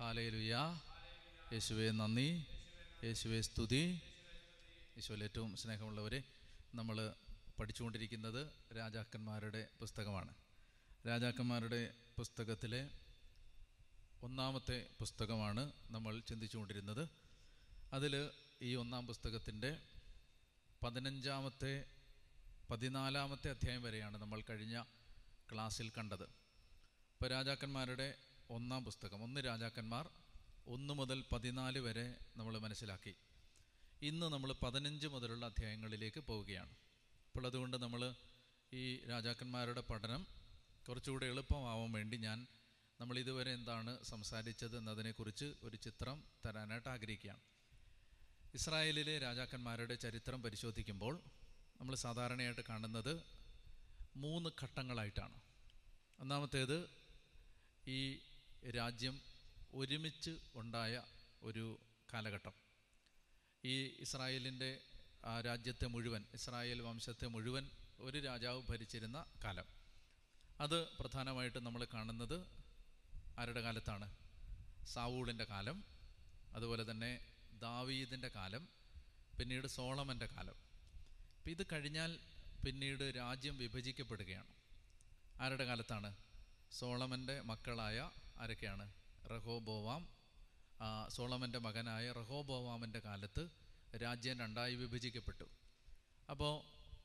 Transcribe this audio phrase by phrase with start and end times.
[0.00, 0.80] ഹാലയിലുയ
[1.52, 2.44] യേശുവെ നന്ദി.
[3.04, 4.00] യേശുവെ സ്തുതി.
[4.96, 6.22] യേശുവിൽ ഏറ്റവും സ്നേഹമുള്ളവരെ
[6.74, 7.14] നമ്മൾ
[7.58, 8.46] പഠിച്ചുകൊണ്ടിരിക്കുന്നത്
[8.76, 10.34] രാജാക്കന്മാരുടെ പുസ്തകമാണ്.
[11.06, 12.90] രാജാക്കന്മാരുടെ പുസ്തകത്തിലെ
[14.22, 17.08] ഒന്നാമത്തെ പുസ്തകമാണ് നമ്മൾ ചിന്തിച്ചുകൊണ്ടിരുന്നത്.
[17.92, 18.30] അതിൽ
[18.62, 19.78] ഈ ഒന്നാം പുസ്തകത്തിന്റെ
[20.82, 21.84] പതിനഞ്ചാമത്തെ
[22.70, 24.84] പതിനാലാമത്തെ അധ്യായം വരെയാണ് നമ്മൾ കഴിഞ്ഞ
[25.52, 26.22] ക്ലാസ്സിൽ കണ്ടത്.
[26.22, 28.14] ഇപ്പോൾ രാജാക്കന്മാരുടെ
[28.50, 29.22] ഒന്നാം പുസ്തകം.
[29.22, 30.10] ഒന്ന് രാജാക്കന്മാർ
[30.66, 33.14] ഒന്ന് മുതൽ പതിനാല് വരെ നമ്മൾ മനസ്സിലാക്കി.
[34.02, 36.70] ഇന്ന് നമ്മൾ പതിനഞ്ച് മുതലുള്ള അധ്യായങ്ങളിലേക്ക് പോവുകയാണ്.
[37.26, 38.14] അപ്പോൾ അതുകൊണ്ട് നമ്മൾ
[38.72, 40.26] ഈ രാജാക്കന്മാരുടെ പഠനം
[40.88, 42.46] കുറച്ചുകൂടെ എളുപ്പമാവാൻ വേണ്ടി ഞാൻ
[43.00, 47.40] നമ്മൾ ഇതുവരെ എന്താണ് സംസാരിച്ചത് എന്നതിനെക്കുറിച്ച് ഒരു ചിത്രം തരാനായിട്ട് ആഗ്രഹിക്കുകയാണ്.
[48.54, 51.20] ഇസ്രായേലിലെ രാജാക്കന്മാരുടെ ചരിത്രം പരിശോധിക്കുമ്പോൾ
[51.80, 53.22] നമ്മൾ സാധാരണയായിട്ട് കാണുന്നത്
[54.16, 55.40] മൂന്ന് ഘട്ടങ്ങളായിട്ടാണ്.
[56.20, 56.90] ഒന്നാമത്തേത്
[57.88, 58.18] ഈ
[58.64, 59.20] രാജ്യം
[59.74, 61.02] ഒരുമിച്ച് ഉണ്ടായ
[61.42, 61.80] ഒരു
[62.12, 62.52] കാലഘട്ടം.
[63.64, 64.80] ഈ ഇസ്രായേലിന്റെ
[65.46, 69.64] രാജ്യത്തെ മുഴുവൻ ഇസ്രായേൽ വംശത്തെ മുഴുവൻ ഒരു രാജാവ് ഭരിച്ചിരുന്ന കാലം.
[70.60, 72.46] അത് പ്രധാനമായിട്ട് നമ്മൾ കാണുന്നത്
[73.38, 74.16] ആരുടെ കാലത്താണ്?
[74.86, 75.84] സാവൂളിന്റെ കാലം
[76.54, 78.68] അതുപോലെ തന്നെ ദാവീദിന്റെ കാലം
[79.38, 80.54] പിന്നീട് സോളമന്റെ കാലം.
[81.36, 82.18] അപ്പം ഇത് കഴിഞ്ഞാൽ
[82.66, 84.46] പിന്നീട് രാജ്യം വിഭജിക്കപ്പെടുകയാണ്.
[85.40, 86.16] ആരുടെ കാലത്താണ്?
[86.72, 88.92] സോളമന്റെ മക്കളായ ആരൊക്കെയാണ്?
[89.30, 90.08] റഹോബോവാം
[91.08, 93.48] സോളമന്റെ മകനായ റഹോബോവാമിന്റെ കാലത്ത്
[94.02, 95.44] രാജ്യം രണ്ടായി വിഭജിക്കപ്പെട്ടു.
[96.30, 96.54] അപ്പോൾ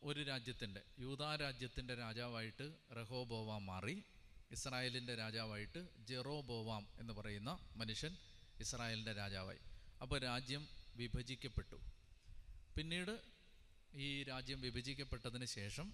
[0.03, 4.03] ഒരു രാജ്യത്തിന്റെ യൂതാ രാജ്യത്തിന്റെ രാജാവായിട്ട് റഹോബോവാം മാറി
[4.51, 8.17] ഇസ്രായേലിന്റെ രാജാവായിട്ട് ജെറോബോവാം എന്ന് പറയുന്ന മനുഷ്യൻ
[8.59, 9.59] ഇസ്രായേലിന്റെ രാജാവായി.
[10.01, 11.77] അപ്പോൾ രാജ്യം വിഭജിക്കപ്പെട്ടു.
[12.77, 13.21] പിന്നീട്
[13.93, 15.93] ഈ രാജ്യം വിഭജിക്കപ്പെട്ടതിന് ശേഷം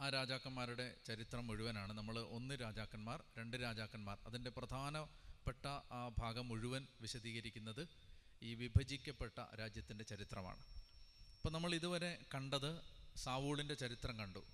[0.00, 1.92] ആ രാജാക്കന്മാരുടെ ചരിത്രം മുഴുവനാണ്.
[1.92, 4.18] നമ്മൾ ഒന്ന് രാജാക്കന്മാർ രണ്ട് രാജാക്കന്മാർ.
[4.26, 7.88] അതിന്റെ പ്രധാനപ്പെട്ട ആ ഭാഗം മുഴുവൻ വിശദീകരിക്കുന്നത്
[8.42, 10.58] ഈ വിഭജിക്കപ്പെട്ട രാജ്യത്തിന്റെ ചരിത്രമാണ്.
[11.36, 12.80] അപ്പോൾ നമ്മൾ ഇതുവരെ കണ്ടത്
[13.16, 14.44] സാവൂളിന്റെ ചരിത്രം കണ്ടു.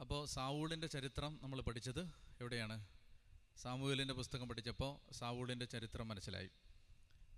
[0.00, 2.00] അപ്പോൾ സാവൂളിന്റെ ചരിത്രം നമ്മൾ പഠിച്ചത്
[2.40, 2.86] എവിടെയാണ്?
[3.56, 6.50] സാമൂഹലിന്റെ പുസ്തകം പഠിച്ചപ്പോൾ സാവൂളിന്റെ ചരിത്രം മനസ്സിലായി.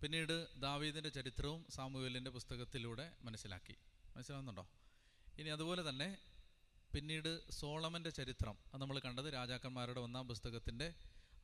[0.03, 3.77] പിന്നീട് ദാവീദിന്റെ ചരിത്രവും സാമൂഹലിന്റെ പുസ്തകത്തിലൂടെ മനസ്സിലാക്കി.
[4.17, 4.69] മനസ്സിലാവുന്നുണ്ടോ?
[5.39, 6.19] ഇനി അതുപോലെ തന്നെ
[6.95, 8.57] പിന്നീട് സോളമന്റെ ചരിത്രം.
[8.73, 10.89] അത് നമ്മൾ കണ്ടത് രാജാക്കന്മാരുടെ ഒന്നാം പുസ്തകത്തിന്റെ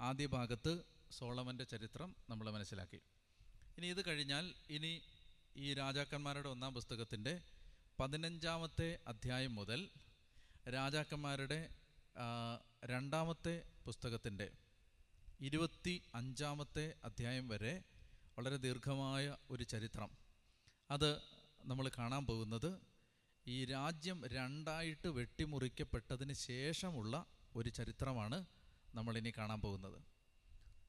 [0.01, 0.73] ആദ്യ ഭാഗത്ത്
[1.11, 3.01] സോളമന്റെ ചരിത്രം നമ്മൾ മനസ്സിലാക്കി.
[3.79, 4.45] ഇനി ഇത് കഴിഞ്ഞാൽ
[4.77, 4.93] ഇനി
[5.57, 7.35] ഈ രാജാക്കന്മാരുടെ ഒന്നാം പുസ്തകത്തിന്റെ
[7.99, 9.81] പതിനഞ്ചാമത്തെ അധ്യായം മുതൽ
[10.77, 11.59] രാജാക്കന്മാരുടെ
[12.85, 14.47] രണ്ടാമത്തെ പുസ്തകത്തിന്റെ
[15.41, 17.73] ഇരുപത്തി അഞ്ചാമത്തെ അധ്യായം വരെ
[18.37, 20.11] വളരെ ദീർഘമായ ഒരു ചരിത്രം.
[20.91, 21.11] അത്
[21.65, 22.71] നമ്മൾ കാണാൻ പോകുന്നത്
[23.47, 28.45] ഈ രാജ്യം രണ്ടായിട്ട് വെട്ടിമുറിക്കപ്പെട്ടതിന് ശേഷമുള്ള ഒരു ചരിത്രമാണ്
[28.95, 30.03] നമ്മളിനി കാണാൻ പോകുന്നത്.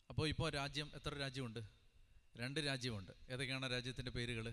[0.09, 1.59] അപ്പോൾ ഇപ്പോൾ രാജ്യം എത്ര രാജ്യമുണ്ട്?
[2.37, 3.11] രണ്ട് രാജ്യമുണ്ട്.
[3.29, 4.49] ഏതൊക്കെയാണ് രാജ്യത്തിന്റെ പേരുകൾ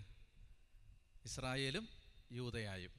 [1.24, 1.88] ഇസ്രായേലും
[2.32, 2.90] യൂതയായും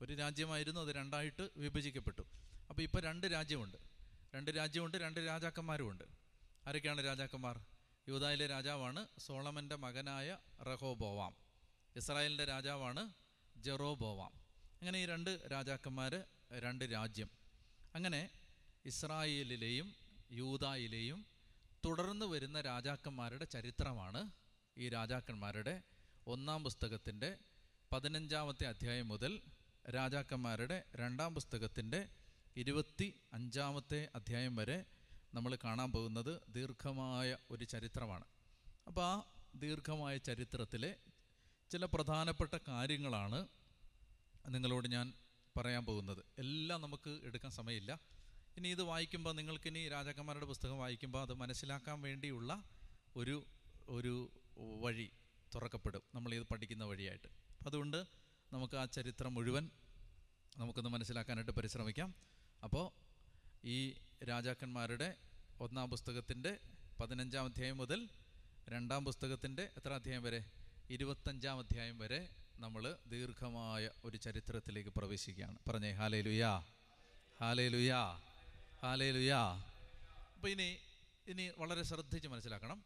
[0.00, 2.22] ഒരു രാജ്യമായിരുന്നു അത് രണ്ടായിട്ട് വിഭജിക്കപ്പെട്ടു.
[2.70, 3.76] അപ്പോൾ ഇപ്പോൾ രണ്ട് രാജ്യമുണ്ട്.
[4.34, 6.04] രണ്ട് രാജ്യമുണ്ട് രണ്ട് രാജാക്കന്മാരുമുണ്ട്.
[6.66, 7.60] ആരൊക്കെയാണ് രാജാക്കന്മാർ?
[8.08, 11.34] യൂതായിലെ രാജാവാണ് സോളമന്റെ മകനായ റഹോബോവാം.
[11.96, 13.12] ഇസ്രായേലിന്റെ രാജാവാണ്
[13.56, 14.39] ജെറോബോവാം.
[14.82, 16.12] അങ്ങനെ ഈ രണ്ട് രാജാക്കന്മാർ
[16.64, 17.30] രണ്ട് രാജ്യം.
[17.94, 18.20] അങ്ങനെ
[18.84, 19.88] ഇസ്രായേലിലെയും
[20.30, 21.18] യൂതായിലെയും
[21.84, 24.20] തുടർന്ന് വരുന്ന രാജാക്കന്മാരുടെ ചരിത്രമാണ്
[24.76, 25.74] ഈ രാജാക്കന്മാരുടെ
[26.26, 27.30] ഒന്നാം പുസ്തകത്തിന്റെ
[27.92, 29.32] പതിനഞ്ചാമത്തെ അധ്യായം മുതൽ
[29.90, 32.00] രാജാക്കന്മാരുടെ രണ്ടാം പുസ്തകത്തിന്റെ
[32.56, 34.78] ഇരുപത്തി അഞ്ചാമത്തെ അധ്യായം വരെ
[35.34, 38.26] നമ്മൾ കാണാൻ പോകുന്നത് ദീർഘമായ ഒരു ചരിത്രമാണ്.
[38.86, 39.14] അപ്പോൾ ആ
[39.54, 40.92] ദീർഘമായ ചരിത്രത്തിലെ
[41.70, 43.40] ചില പ്രധാനപ്പെട്ട കാര്യങ്ങളാണ്
[44.48, 45.12] നിങ്ങളോട് ഞാൻ
[45.56, 46.24] പറയാൻ പോകുന്നത്.
[46.38, 48.00] എല്ലാം നമുക്ക് എടുക്കാൻ സമയമില്ല.
[48.56, 52.64] ഇനി ഇത് വായിക്കുമ്പോൾ നിങ്ങൾക്കിനി രാജാക്കന്മാരുടെ പുസ്തകം വായിക്കുമ്പോൾ അത് മനസ്സിലാക്കാൻ വേണ്ടിയുള്ള
[53.16, 53.46] ഒരു
[53.88, 55.10] ഒരു വഴി
[55.54, 56.02] തുറക്കപ്പെടും.
[56.14, 57.28] നമ്മൾ ഇത് പഠിക്കുന്ന വഴിയായിട്ട്.
[57.66, 58.04] അതുകൊണ്ട്
[58.52, 59.70] നമുക്ക് ആ ചരിത്രം മുഴുവൻ
[60.58, 62.14] നമുക്കൊന്ന് മനസ്സിലാക്കാനായിട്ട് പരിശ്രമിക്കാം.
[62.64, 62.90] അപ്പോൾ
[63.64, 63.94] ഈ
[64.28, 65.16] രാജാക്കന്മാരുടെ
[65.60, 66.58] ഒന്നാം പുസ്തകത്തിന്റെ
[67.00, 68.08] പതിനഞ്ചാം അധ്യായം മുതൽ
[68.68, 70.44] രണ്ടാം പുസ്തകത്തിന്റെ എത്ര അധ്യായം വരെ?
[70.90, 72.28] ഇരുപത്തഞ്ചാം അധ്യായം വരെ
[72.60, 75.58] നമ്മൾ ദീർഘമായ ഒരു ചരിത്രത്തിലേക്ക് പ്രവേശിക്കുകയാണ്.
[75.68, 76.64] പറഞ്ഞേ ഹാലേ ലുയാ
[77.40, 78.20] ഹാലേ ലുയാ
[78.82, 79.64] ഹാലേ ലുയാ
[80.48, 80.78] ഇനി
[81.26, 82.84] ഇനി വളരെ ശ്രദ്ധിച്ച് മനസ്സിലാക്കണം.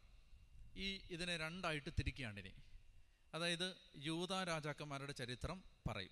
[0.77, 2.53] ഈ ഇതിനെ രണ്ടായിട്ട് തിരിക്കുകയാണ് ഇനി.
[3.35, 6.11] അതായത് യൂത രാജാക്കന്മാരുടെ ചരിത്രം പറയും.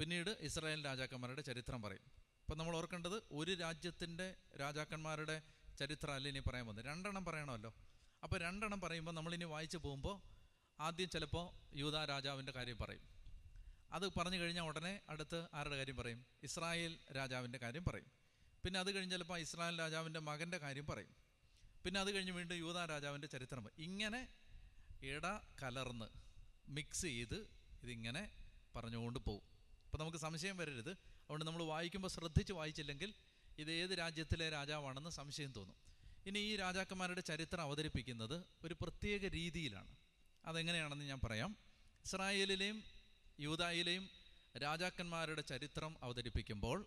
[0.00, 2.12] പിന്നീട് ഇസ്രായേൽ രാജാക്കന്മാരുടെ ചരിത്രം പറയും.
[2.40, 5.42] അപ്പം നമ്മൾ ഓർക്കേണ്ടത് ഒരു രാജ്യത്തിന്റെ രാജാക്കന്മാരുടെ
[5.78, 6.86] ചരിത്രമല്ല ഇനി പറയാൻ പോകുന്നത്?
[6.86, 7.74] രണ്ടെണ്ണം പറയണമല്ലോ.
[8.22, 10.33] അപ്പോൾ രണ്ടെണ്ണം പറയുമ്പോൾ നമ്മളിനി വായിച്ചു പോകുമ്പോൾ
[10.80, 13.00] ആദ്യം ചിലപ്പോൾ യൂത രാജാവിന്റെ കാര്യം പറയും.
[13.92, 16.26] അത് പറഞ്ഞു കഴിഞ്ഞാൽ ഉടനെ അടുത്ത് ആരുടെ കാര്യം പറയും?
[16.42, 18.12] ഇസ്രായേൽ രാജാവിന്റെ കാര്യം പറയും.
[18.64, 21.14] പിന്നെ അത് കഴിഞ്ഞ് ചിലപ്പോൾ ഇസ്രായേൽ രാജാവിന്റെ മകന്റെ കാര്യം പറയും.
[21.84, 23.70] പിന്നെ അത് കഴിഞ്ഞ് വീണ്ടും യൂത രാജാവിന്റെ ചരിത്രം.
[23.78, 24.28] ഇങ്ങനെ
[25.02, 25.26] ഇട
[25.62, 26.06] കലർന്ന്
[26.68, 27.48] മിക്സ് ചെയ്ത്
[27.82, 28.30] ഇതിങ്ങനെ
[28.76, 29.42] പറഞ്ഞുകൊണ്ട് പോകും
[29.84, 30.90] അപ്പോൾ നമുക്ക് സംശയം വരരുത്.
[30.90, 33.14] അതുകൊണ്ട് നമ്മൾ വായിക്കുമ്പോൾ ശ്രദ്ധിച്ച് വായിച്ചില്ലെങ്കിൽ
[33.58, 35.76] ഇത് ഏത് രാജ്യത്തിലെ രാജാവാണെന്ന് സംശയം തോന്നും.
[36.26, 39.96] ഇനി ഈ രാജാക്കന്മാരുടെ ചരിത്രം അവതരിപ്പിക്കുന്നത് ഒരു പ്രത്യേക രീതിയിലാണ്.
[40.44, 41.56] അതെങ്ങനെയാണെന്ന് ഞാൻ പറയാം.
[42.04, 42.84] ഇസ്രായേലിലെയും
[43.40, 44.08] യൂതായിലെയും
[44.62, 46.86] രാജാക്കന്മാരുടെ ചരിത്രം അവതരിപ്പിക്കുമ്പോൾ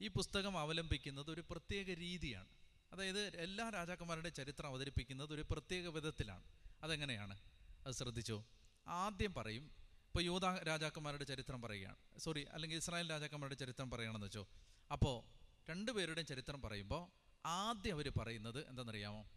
[0.00, 2.46] ഈ പുസ്തകം അവലംബിക്കുന്നത് ഒരു പ്രത്യേക രീതിയാണ്.
[2.92, 6.42] അതായത് എല്ലാ രാജാക്കന്മാരുടെ ചരിത്രം അവതരിപ്പിക്കുന്നത് ഒരു പ്രത്യേക വിധത്തിലാണ്.
[6.82, 7.38] അതെങ്ങനെയാണ്?
[7.86, 8.46] അത് ശ്രദ്ധിച്ചോ.
[8.86, 11.96] ആദ്യം പറയും ഇപ്പോൾ യൂത രാജാക്കന്മാരുടെ ചരിത്രം പറയുകയാണ്.
[12.18, 14.48] സോറി അല്ലെങ്കിൽ ഇസ്രായേൽ രാജാക്കന്മാരുടെ ചരിത്രം പറയുകയാണെന്ന് വെച്ചോ.
[14.92, 15.22] അപ്പോൾ
[15.70, 17.10] രണ്ടുപേരുടെയും ചരിത്രം പറയുമ്പോൾ
[17.46, 19.30] ആദ്യം അവർ പറയുന്നത് എന്താണെന്നറിയാമോ?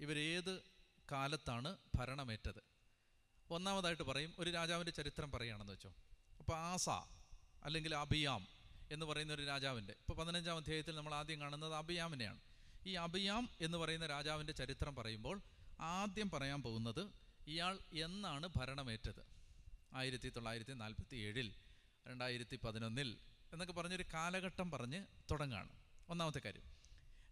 [0.00, 0.62] ഇവരേത്
[1.12, 2.71] കാലത്താണ് ഭരണമേറ്റത്?
[3.50, 5.94] ഒന്നാമതായിട്ട് പറയും ഒരു രാജാവിന്റെ ചരിത്രം പറയുകയാണെന്ന് വെച്ചോ.
[6.38, 6.88] അപ്പോൾ ആസ
[7.64, 8.46] അല്ലെങ്കിൽ അബിയാം
[8.90, 12.40] എന്ന് പറയുന്ന ഒരു രാജാവിന്റെ ഇപ്പോൾ പതിനഞ്ചാം അധ്യായത്തിൽ നമ്മൾ ആദ്യം കാണുന്നത് അബിയാമിനെയാണ്.
[12.86, 15.40] ഈ അബിയാം എന്ന് പറയുന്ന രാജാവിന്റെ ചരിത്രം പറയുമ്പോൾ
[15.80, 17.10] ആദ്യം പറയാൻ പോകുന്നത്
[17.46, 19.22] ഇയാൾ എന്നാണ് ഭരണമേറ്റത്.
[19.94, 21.54] ആയിരത്തി തൊള്ളായിരത്തി നാൽപ്പത്തി ഏഴിൽ
[22.08, 23.18] രണ്ടായിരത്തി പതിനൊന്നിൽ
[23.52, 25.68] എന്നൊക്കെ പറഞ്ഞൊരു കാലഘട്ടം പറഞ്ഞ് തുടങ്ങുകയാണ്.
[26.08, 26.62] ഒന്നാമത്തെ കാര്യം.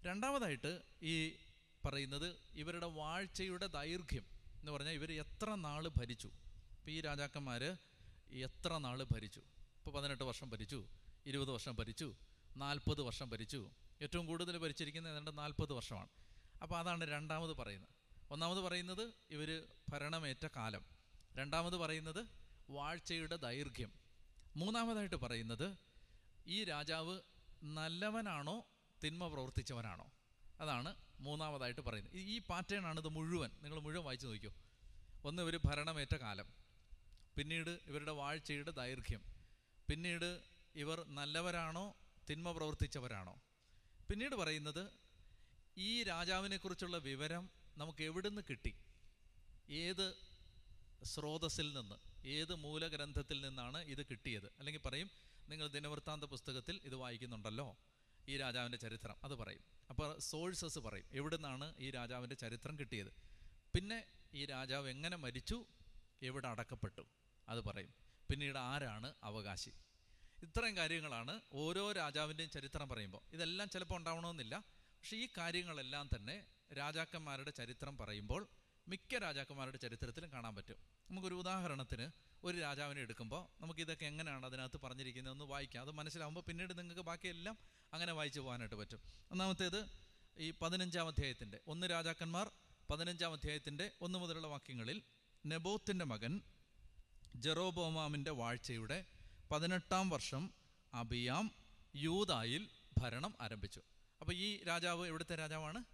[0.04, 1.36] രണ്ടാമതായിട്ട് ഈ
[1.84, 4.39] പറയുന്നത് ഇവരുടെ വാഴ്ചയുടെ ദൈർഘ്യം.
[4.60, 6.26] എന്ന് പറഞ്ഞാൽ ഇവർ എത്ര നാൾ ഭരിച്ചു?
[6.26, 7.76] ഇപ്പോൾ ഈ രാജാക്കന്മാർ
[8.32, 9.40] എത്ര നാൾ ഭരിച്ചു?
[9.40, 10.88] ഇപ്പോൾ പതിനെട്ട് വർഷം ഭരിച്ചു
[11.26, 12.16] ഇരുപത് വർഷം ഭരിച്ചു
[12.56, 13.70] നാൽപ്പത് വർഷം ഭരിച്ചു.
[14.02, 16.08] ഏറ്റവും കൂടുതൽ ഭരിച്ചിരിക്കുന്നത് ഏതാണ്ട് നാൽപ്പത് വർഷമാണ്.
[16.62, 17.88] അപ്പോൾ അതാണ് രണ്ടാമത് പറയുന്നത്.
[18.30, 20.84] ഒന്നാമത് പറയുന്നത് ഇവർ ഭരണമേറ്റ കാലം.
[21.36, 22.26] രണ്ടാമത് പറയുന്നത്
[22.70, 23.92] വാഴ്ചയുടെ ദൈർഘ്യം.
[24.56, 25.76] മൂന്നാമതായിട്ട് പറയുന്നത്
[26.46, 27.20] ഈ രാജാവ്
[27.62, 28.64] നല്ലവനാണോ
[29.04, 30.12] തിന്മ പ്രവർത്തിച്ചവനാണോ?
[30.60, 33.50] അതാണ് മൂന്നാമതായിട്ട് പറയുന്നത് ഈ പാറ്റേൺ ആണ് ഇത് മുഴുവൻ.
[33.62, 34.52] നിങ്ങൾ മുഴുവൻ വായിച്ചു നോക്കിയോ
[35.24, 36.48] ഒന്ന് ഇവർ ഭരണമേറ്റ കാലം.
[37.36, 39.22] പിന്നീട് ഇവരുടെ വാഴ്ചയുടെ ദൈർഘ്യം.
[39.90, 40.40] പിന്നീട്
[40.74, 41.96] ഇവർ നല്ലവരാണോ
[42.30, 43.34] തിന്മ പ്രവർത്തിച്ചവരാണോ?
[44.10, 44.90] പിന്നീട് പറയുന്നത്
[45.76, 48.74] ഈ രാജാവിനെക്കുറിച്ചുള്ള വിവരം നമുക്ക് എവിടുന്ന് കിട്ടി?
[49.70, 50.14] ഏത്
[51.04, 54.46] സ്രോതസ്സിൽ നിന്ന് ഏത് മൂലഗ്രന്ഥത്തിൽ നിന്നാണ് ഇത് കിട്ടിയത്?
[54.58, 55.10] അല്ലെങ്കിൽ പറയും
[55.48, 57.76] നിങ്ങൾ ദിനവൃത്താന്ത പുസ്തകത്തിൽ ഇത് വായിക്കുന്നുണ്ടല്ലോ.
[58.30, 59.16] ഈ രാജാവിന്റെ ചരിത്രം.
[59.24, 59.60] അത് പറയും.
[59.90, 61.04] അപ്പോൾ സോഴ്സസ് പറയും.
[61.12, 63.12] എവിടെ നിന്നാണ് ഈ രാജാവിന്റെ ചരിത്രം കിട്ടിയത്?
[63.74, 64.04] പിന്നെ
[64.34, 65.64] ഈ രാജാവ് എങ്ങനെ മരിച്ചു?
[66.22, 67.02] എവിടെ അടക്കപ്പെട്ടു?
[67.48, 67.94] അത് പറയും.
[68.30, 69.70] പിന്നീട് ആരാണ് അവകാശി?
[70.42, 73.20] ഇത്രയും കാര്യങ്ങളാണ് ഓരോ രാജാവിന്റെയും ചരിത്രം പറയുമ്പോൾ.
[73.32, 74.58] ഇതെല്ലാം ചിലപ്പോൾ ഉണ്ടാവണമെന്നില്ല.
[74.58, 76.44] പക്ഷേ ഈ കാര്യങ്ങളെല്ലാം തന്നെ
[76.78, 78.48] രാജാക്കന്മാരുടെ ചരിത്രം പറയുമ്പോൾ
[78.88, 80.76] മിക്ക രാജാക്കന്മാരുടെ ചരിത്രത്തിലും കാണാൻ പറ്റും.
[81.10, 85.82] നമുക്കൊരു ഉദാഹരണത്തിന് ഒരു രാജാവിനെ എടുക്കുമ്പോൾ നമുക്ക് ഇതൊക്കെ എങ്ങനെയാണ് അതിനകത്ത് പറഞ്ഞിരിക്കുന്നതെന്ന് വായിക്കാം.
[85.82, 87.58] അത് മനസ്സിലാവുമ്പോൾ പിന്നീട് നിങ്ങൾക്ക് ബാക്കിയെല്ലാം
[87.92, 89.00] അങ്ങനെ വായിച്ചു പോകാനായിട്ട് പറ്റും.
[89.30, 89.84] ഒന്നാമത്തേത്
[90.38, 92.50] ഈ പതിനഞ്ചാം അധ്യായത്തിന്റെ ഒന്ന് രാജാക്കന്മാർ
[92.90, 95.02] പതിനഞ്ചാം അധ്യായത്തിന്റെ ഒന്ന് മുതലുള്ള വാക്യങ്ങളിൽ
[95.46, 96.40] നെബോത്തിന്റെ മകൻ
[97.36, 99.04] ജെറോബോമാമിന്റെ വാഴ്ചയുടെ
[99.50, 100.50] പതിനെട്ടാം വർഷം
[100.94, 101.50] അബിയാം
[101.96, 103.82] യൂതായിൽ ഭരണം ആരംഭിച്ചു.
[104.20, 105.84] അപ്പോൾ ഈ രാജാവ് എവിടുത്തെ രാജാവാണ്?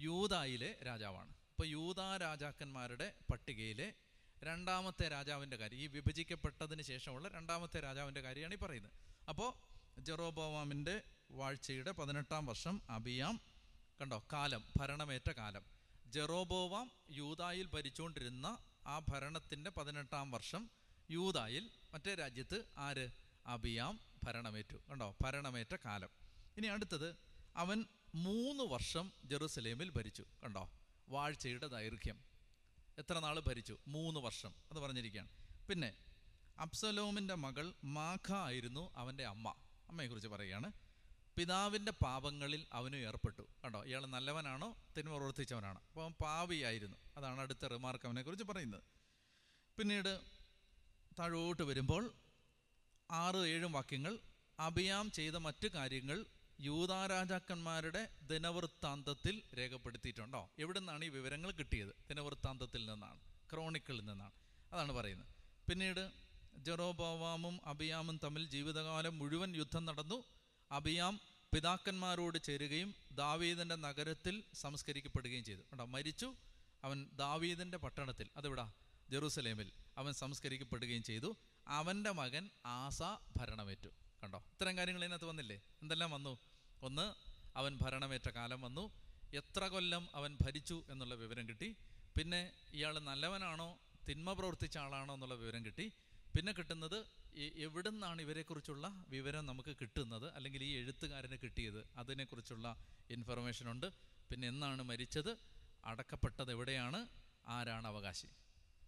[0.00, 1.28] യൂതായിലെ രാജാവാണ്.
[1.28, 3.94] ഇപ്പോൾ യൂതാ രാജാക്കന്മാരുടെ പട്ടികയിലെ
[4.42, 5.78] രണ്ടാമത്തെ രാജാവിന്റെ കാര്യം.
[5.78, 8.92] ഈ വിഭജിക്കപ്പെട്ടതിന് ശേഷമുള്ള രണ്ടാമത്തെ രാജാവിന്റെ കാര്യമാണ് ഈ പറയുന്നത്.
[9.28, 9.52] അപ്പോൾ
[10.00, 13.40] ജെറോബോവാമിന്റെ വാഴ്ചയുടെ പതിനെട്ടാം വർഷം അബിയാം
[14.00, 15.64] കണ്ടോ കാലം ഭരണമേറ്റ കാലം.
[16.06, 20.70] ജെറോബോവാം യൂതായിൽ ഭരിച്ചുകൊണ്ടിരുന്ന ആ ഭരണത്തിന്റെ പതിനെട്ടാം വർഷം
[21.10, 23.08] യൂതായിൽ മറ്റേ രാജ്യത്ത് ആര്?
[23.46, 26.08] അബിയാം ഭരണമേറ്റു കണ്ടോ ഭരണമേറ്റ കാലം.
[26.56, 27.16] ഇനി അടുത്തത്
[27.56, 27.84] അവൻ
[28.14, 30.70] മൂന്ന് വർഷം ജെറുസലേമിൽ ഭരിച്ചു കണ്ടോ
[31.08, 32.35] വാഴ്ചയുടെ ദൈർഘ്യം.
[32.98, 33.78] എത്ര നാൾ ഭരിച്ചു?
[33.88, 35.28] മൂന്ന് വർഷം അത് പറഞ്ഞിരിക്കുകയാണ്.
[35.68, 35.94] പിന്നെ
[36.58, 39.54] അബ്സലോമിന്റെ മകൾ മാഖ ആയിരുന്നു അവന്റെ അമ്മ.
[39.88, 40.72] അമ്മയെക്കുറിച്ച് പറയുകയാണ്.
[41.36, 43.42] പിതാവിന്റെ പാപങ്ങളിൽ അവനും ഏർപ്പെട്ടു.
[43.64, 43.84] കണ്ടോ?
[43.84, 44.76] ഇയാൾ നല്ലവനാണോ?
[44.98, 45.78] തിന്മ പ്രവർത്തിച്ചവനാണ്?
[45.78, 46.96] അപ്പോൾ അവൻ പാവിയായിരുന്നു.
[47.16, 48.82] അതാണ് അടുത്ത റിമാർക്ക് അവനെക്കുറിച്ച് പറയുന്നത്.
[49.78, 50.20] പിന്നീട്
[51.18, 52.14] താഴോട്ട് വരുമ്പോൾ
[53.10, 54.18] ആറ് ഏഴും വാക്യങ്ങൾ
[54.60, 56.24] അഭിയാം ചെയ്ത മറ്റു കാര്യങ്ങൾ
[56.60, 60.50] യൂതാരാജാക്കന്മാരുടെ ദിനവൃത്താന്തത്തിൽ രേഖപ്പെടുത്തിയിട്ടുണ്ടോ?
[60.58, 61.88] എവിടെ നിന്നാണ് ഈ വിവരങ്ങൾ കിട്ടിയത്?
[61.88, 63.20] ദിനവൃത്താന്തത്തിൽ നിന്നാണ്
[63.52, 64.30] ക്രോണിക്കിളിൽ നിന്നാണ്.
[64.72, 65.28] അതാണ് പറയുന്നത്.
[65.70, 66.10] പിന്നീട്
[66.56, 70.24] ജെറോബോവാമും അബിയാമും തമ്മിൽ ജീവിതകാലം മുഴുവൻ യുദ്ധം നടന്നു.
[70.72, 71.20] അബിയാം
[71.54, 75.60] പിതാക്കന്മാരോട് ചേരുകയും ദാവീദിന്റെ നഗരത്തിൽ സംസ്കരിക്കപ്പെടുകയും ചെയ്തു.
[75.60, 76.34] കണ്ടോ മരിച്ചു.
[76.84, 78.72] അവൻ ദാവീദിന്റെ പട്ടണത്തിൽ അതെവിടാ?
[79.10, 79.72] ജെറൂസലേമിൽ.
[79.96, 81.36] അവൻ സംസ്കരിക്കപ്പെടുകയും ചെയ്തു.
[81.68, 83.02] അവന്റെ മകൻ ആസ
[83.36, 83.88] ഭരണമേറ്റു.
[84.22, 84.38] കണ്ടോ?
[84.52, 85.56] ഇത്തരം കാര്യങ്ങൾ ഇതിനകത്ത് വന്നില്ലേ?
[85.82, 86.32] എന്തെല്ലാം വന്നു?
[86.82, 87.06] ഒന്ന്
[87.60, 88.84] അവൻ ഭരണമേറ്റ കാലം വന്നു.
[89.40, 91.68] എത്ര കൊല്ലം അവൻ ഭരിച്ചു എന്നുള്ള വിവരം കിട്ടി.
[92.16, 92.40] പിന്നെ
[92.72, 93.68] ഇയാൾ നല്ലവനാണോ
[94.08, 95.86] തിന്മ പ്രവർത്തിച്ച ആളാണോ എന്നുള്ള വിവരം കിട്ടി.
[96.34, 96.98] പിന്നെ കിട്ടുന്നത്
[97.66, 100.26] എവിടെ നിന്നാണ് ഇവരെക്കുറിച്ചുള്ള വിവരം നമുക്ക് കിട്ടുന്നത്?
[100.36, 102.66] അല്ലെങ്കിൽ ഈ എഴുത്തുകാരന് കിട്ടിയത് അതിനെക്കുറിച്ചുള്ള
[103.10, 103.88] ഇൻഫർമേഷൻ ഉണ്ട്.
[104.30, 105.32] പിന്നെ എന്നാണ് മരിച്ചത്?
[105.90, 107.00] അടക്കപ്പെട്ടത് എവിടെയാണ്?
[107.56, 108.28] ആരാണ് അവകാശി?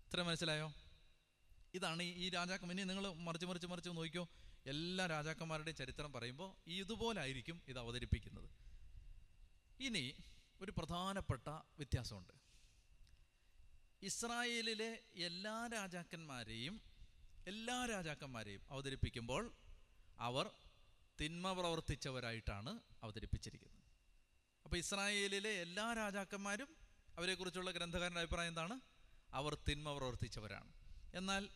[0.06, 0.68] ഇത്ര മനസ്സിലായോ?
[1.74, 4.24] ഇതാണ് ഈ രാജാക്കൻ ഇനി നിങ്ങൾ മറിച്ച് മറിച്ച് മറിച്ച് നോക്കിയോ
[4.68, 8.50] എല്ലാ രാജാക്കന്മാരുടെയും ചരിത്രം പറയുമ്പോൾ ഇതുപോലായിരിക്കും ഇത് അവതരിപ്പിക്കുന്നത്.
[9.80, 10.14] ഇനി
[10.60, 12.32] ഒരു പ്രധാനപ്പെട്ട വ്യത്യാസമുണ്ട്.
[14.02, 16.80] ഇസ്രായേലിലെ എല്ലാ രാജാക്കന്മാരെയും
[17.46, 19.52] എല്ലാ രാജാക്കന്മാരെയും അവതരിപ്പിക്കുമ്പോൾ
[20.18, 20.50] അവർ
[21.20, 23.82] തിന്മ പ്രവർത്തിച്ചവരായിട്ടാണ് അവതരിപ്പിച്ചിരിക്കുന്നത്.
[24.64, 26.68] അപ്പോൾ ഇസ്രായേലിലെ എല്ലാ രാജാക്കന്മാരും
[27.18, 28.80] അവരെക്കുറിച്ചുള്ള ഗ്രന്ഥകാരന്റെ അഭിപ്രായം എന്താണ്?
[29.32, 30.72] അവർ തിന്മ പ്രവർത്തിച്ചവരാണ്.
[31.14, 31.48] എന്നാൽ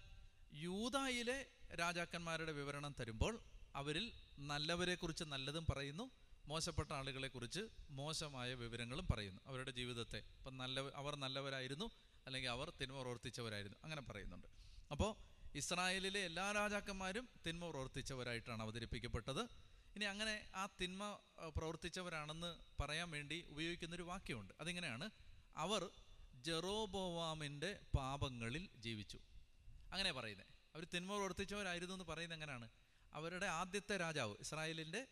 [0.53, 3.41] യൂതായിലെ രാജാക്കന്മാരുടെ വിവരണം തരുമ്പോൾ
[3.75, 6.11] അവരിൽ നല്ലവരെക്കുറിച്ച് നല്ലതും പറയുന്നു
[6.47, 7.61] മോശപ്പെട്ട ആളുകളെക്കുറിച്ച്
[7.91, 9.41] മോശമായ വിവരങ്ങളും പറയുന്നു.
[9.47, 11.91] അവരുടെ ജീവിതത്തെ ഇപ്പം നല്ല അവർ നല്ലവരായിരുന്നു
[12.27, 14.47] അല്ലെങ്കിൽ അവർ തിന്മ പ്രവർത്തിച്ചവരായിരുന്നു അങ്ങനെ പറയുന്നുണ്ട്.
[14.91, 15.17] അപ്പോൾ
[15.55, 19.41] ഇസ്രായേലിലെ എല്ലാ രാജാക്കന്മാരും തിന്മ പ്രവർത്തിച്ചവരായിട്ടാണ് അവതരിപ്പിക്കപ്പെട്ടത്.
[19.97, 21.19] ഇനി അങ്ങനെ ആ തിന്മ
[21.57, 24.53] പ്രവർത്തിച്ചവരാണെന്ന് പറയാൻ വേണ്ടി ഉപയോഗിക്കുന്നൊരു വാക്യമുണ്ട്.
[24.61, 25.11] അതിങ്ങനെയാണ്
[25.57, 25.91] അവർ
[26.35, 29.19] ജെറോബോവാമിന്റെ പാപങ്ങളിൽ ജീവിച്ചു.
[29.93, 32.69] അങ്ങനെ പറയുന്നത് അവർ തിന്മ പ്രവർത്തിച്ചവരായിരുന്നു എന്ന് പറയുന്നത് എങ്ങനെയാണ്?
[33.15, 35.07] അവരുടെ ആദ്യത്തെ രാജാവ് ഇസ്രായേലിന്റെ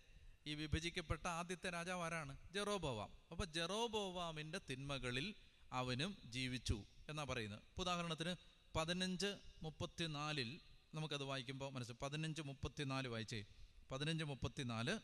[0.47, 2.37] ഈ വിഭജിക്കപ്പെട്ട ആദ്യത്തെ രാജാവ് ആരാണ്?
[2.53, 3.13] ജെറോബോവാം.
[3.31, 5.35] അപ്പോൾ ജെറോബോവാമിന്റെ തിന്മകളിൽ
[5.73, 7.61] അവനും ജീവിച്ചു എന്നാ പറയുന്നത്.
[7.79, 8.37] ഉദാഹരണത്തിന്
[8.77, 10.61] പതിനഞ്ച് മുപ്പത്തിനാലിൽ
[10.95, 13.45] നമുക്കത് വായിക്കുമ്പോൾ മനസ്സിൽ പതിനഞ്ച് മുപ്പത്തിനാല് വായിച്ചേ.
[13.91, 14.99] പതിനഞ്ച് മുപ്പത്തിനാല്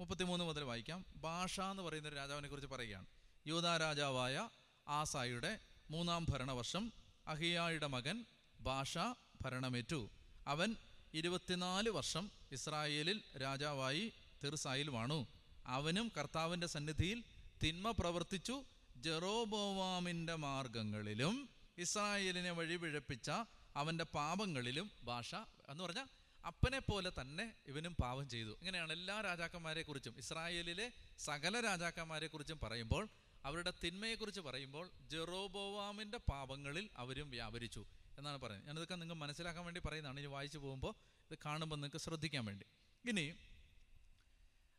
[0.00, 1.04] മുപ്പത്തിമൂന്ന് മുതൽ വായിക്കാം.
[1.16, 3.06] ഭാഷ എന്ന് പറയുന്ന ഒരു രാജാവിനെ കുറിച്ച് പറയുകയാണ്.
[3.46, 4.48] യൂതാ രാജാവായ
[4.88, 5.58] ആസായുടെ
[5.90, 6.92] മൂന്നാം ഭരണവർഷം
[7.26, 8.24] അഹിയായുടെ മകൻ
[8.60, 8.98] ഭാഷ
[9.44, 10.10] ഭരണമേറ്റു.
[10.46, 10.76] അവൻ
[11.14, 14.12] ഇരുപത്തിനാല് വർഷം ഇസ്രായേലിൽ രാജാവായി
[14.44, 15.26] തിർസായിൽ വാണു.
[15.66, 17.24] അവനും കർത്താവിന്റെ സന്നിധിയിൽ
[17.62, 18.64] തിന്മ പ്രവർത്തിച്ചു.
[18.96, 23.30] ജെറോബോവാമിന്റെ മാർഗങ്ങളിലും ഇസ്രായേലിനെ വഴിപിഴപ്പിച്ച
[23.76, 25.34] അവന്റെ പാപങ്ങളിലും ഭാഷ
[25.68, 26.06] എന്ന് പറഞ്ഞാൽ
[26.46, 28.48] അപ്പനെ പോലെ തന്നെ ഇവനും പാപം ചെയ്തു.
[28.48, 33.08] ഇങ്ങനെയാണ് എല്ലാ രാജാക്കന്മാരെ കുറിച്ചും ഇസ്രായേലിലെ സകല രാജാക്കന്മാരെ കുറിച്ചും പറയുമ്പോൾ
[33.44, 37.86] അവരുടെ തിന്മയെക്കുറിച്ച് പറയുമ്പോൾ ജെറോബോവാമിന്റെ പാപങ്ങളിൽ അവരും വ്യാപരിച്ചു.
[38.18, 38.68] എന്നാണ് പറയുന്നത്.
[38.68, 40.20] ഞാനിതൊക്കെ നിങ്ങൾ മനസ്സിലാക്കാൻ വേണ്ടി പറയുന്നതാണ്.
[40.20, 40.94] ഇനി വായിച്ചു പോകുമ്പോൾ
[41.30, 42.66] ഇത് കാണുമ്പോൾ നിങ്ങൾക്ക് ശ്രദ്ധിക്കാൻ വേണ്ടി.
[43.04, 43.34] ഇനി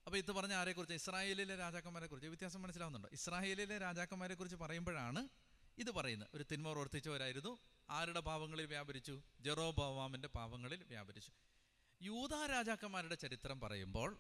[0.06, 0.96] അപ്പോൾ ഇത് പറഞ്ഞ ആരെക്കുറിച്ച്?
[0.96, 3.10] ഇസ്രായേലിലെ രാജാക്കന്മാരെ കുറിച്ച് വ്യത്യാസം മനസ്സിലാവുന്നുണ്ടോ?
[3.13, 5.28] ഇസ്രായേലിലെ രാജാക്കന്മാരെ കുറിച്ച് പറയുമ്പോഴാണ്
[5.78, 6.30] ഇത് പറയുന്നത്.
[6.34, 7.60] ഒരു തിന്മ പ്രവർത്തിച്ചവരായിരുന്നു
[7.90, 9.22] ആരുടെ പാവങ്ങളിൽ വ്യാപരിച്ചു?
[9.40, 11.32] ജെറോബോവാമിന്റെ പാവങ്ങളിൽ വ്യാപരിച്ചു.
[12.02, 14.18] യൂത രാജാക്കന്മാരുടെ ചരിത്രം പറയുമ്പോൾ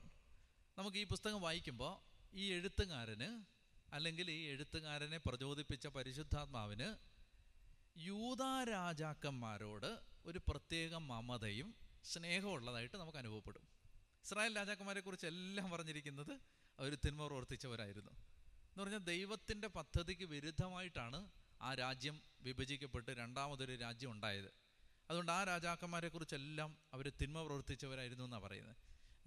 [0.77, 1.93] നമുക്ക് ഈ പുസ്തകം വായിക്കുമ്പോൾ
[2.35, 3.43] ഈ എഴുത്തുകാരന്
[3.93, 7.12] അല്ലെങ്കിൽ ഈ എഴുത്തുകാരനെ പ്രചോദിപ്പിച്ച പരിശുദ്ധാത്മാവിന്
[7.97, 13.67] യൂത രാജാക്കന്മാരോട് ഒരു പ്രത്യേക മമതയും സ്നേഹമുള്ളതായിട്ട് നമുക്ക് അനുഭവപ്പെടും.
[14.23, 16.31] ഇസ്രായേൽ രാജാക്കന്മാരെ കുറിച്ച് എല്ലാം പറഞ്ഞിരിക്കുന്നത്
[16.79, 18.11] അവർ തിന്മ പ്രവർത്തിച്ചവരായിരുന്നു.
[18.11, 21.29] എന്ന് പറഞ്ഞാൽ ദൈവത്തിന്റെ പദ്ധതിക്ക് വിരുദ്ധമായിട്ടാണ്
[21.61, 24.51] ആ രാജ്യം വിഭജിക്കപ്പെട്ട് രണ്ടാമതൊരു രാജ്യം ഉണ്ടായത്.
[25.09, 28.75] അതുകൊണ്ട് ആ രാജാക്കന്മാരെ കുറിച്ചെല്ലാം അവർ തിന്മ പ്രവർത്തിച്ചവരായിരുന്നു എന്നാണ് പറയുന്നത്.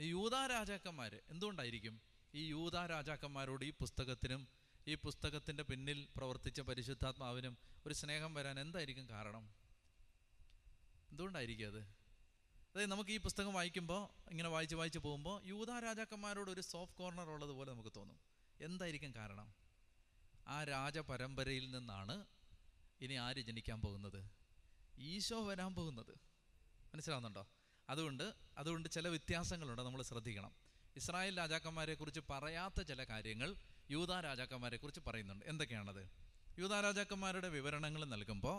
[0.00, 2.00] യൂതാ രാജാക്കന്മാർ എന്തുകൊണ്ടായിരിക്കും?
[2.34, 4.48] ഈ യൂതാ രാജാക്കന്മാരോട് ഈ പുസ്തകത്തിനും
[4.88, 9.54] ഈ പുസ്തകത്തിന്റെ പിന്നിൽ പ്രവർത്തിച്ച പരിശുദ്ധാത്മാവിനും ഒരു സ്നേഹം വരാൻ എന്തായിരിക്കും കാരണം?
[11.10, 11.78] എന്തുകൊണ്ടായിരിക്കും അത്?
[12.58, 17.72] അതായത് നമുക്ക് ഈ പുസ്തകം വായിക്കുമ്പോൾ ഇങ്ങനെ വായിച്ച് വായിച്ച് പോകുമ്പോൾ യൂത രാജാക്കന്മാരോട് ഒരു സോഫ്റ്റ് കോർണർ ഉള്ളതുപോലെ
[17.72, 18.18] നമുക്ക് തോന്നും.
[18.60, 19.54] എന്തായിരിക്കും കാരണം?
[20.48, 22.24] ആ രാജപരമ്പരയിൽ നിന്നാണ്
[23.00, 24.30] ഇനി ആര് ജനിക്കാൻ പോകുന്നത്?
[24.98, 26.14] ഈശോ വരാൻ പോകുന്നത്.
[26.94, 27.48] മനസ്സിലാവുന്നുണ്ടോ?
[27.88, 30.52] അതുകൊണ്ട് അതുകൊണ്ട് ചില വ്യത്യാസങ്ങളുണ്ട് നമ്മൾ ശ്രദ്ധിക്കണം.
[30.96, 33.56] ഇസ്രായേൽ രാജാക്കന്മാരെ കുറിച്ച് പറയാത്ത ചില കാര്യങ്ങൾ
[33.90, 35.44] യൂത രാജാക്കന്മാരെ കുറിച്ച് പറയുന്നുണ്ട്.
[35.44, 36.02] എന്തൊക്കെയാണത്?
[36.58, 38.56] യൂതാ രാജാക്കന്മാരുടെ വിവരണങ്ങൾ നൽകുമ്പോൾ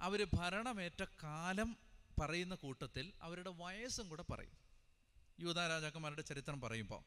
[0.00, 1.76] അവർ ഭരണമേറ്റ കാലം
[2.20, 4.56] പറയുന്ന കൂട്ടത്തിൽ അവരുടെ വയസ്സും കൂടെ പറയും.
[5.40, 7.02] യൂതാ രാജാക്കന്മാരുടെ ചരിത്രം പറയുമ്പോൾ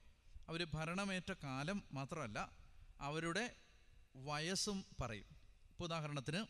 [0.50, 2.40] അവർ ഭരണമേറ്റ കാലം മാത്രമല്ല
[3.02, 3.46] അവരുടെ
[4.16, 5.28] വയസ്സും പറയും.
[5.72, 6.42] ഇപ്പോൾ ഉദാഹരണത്തിന്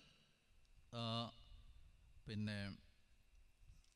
[2.27, 2.57] പിന്നെ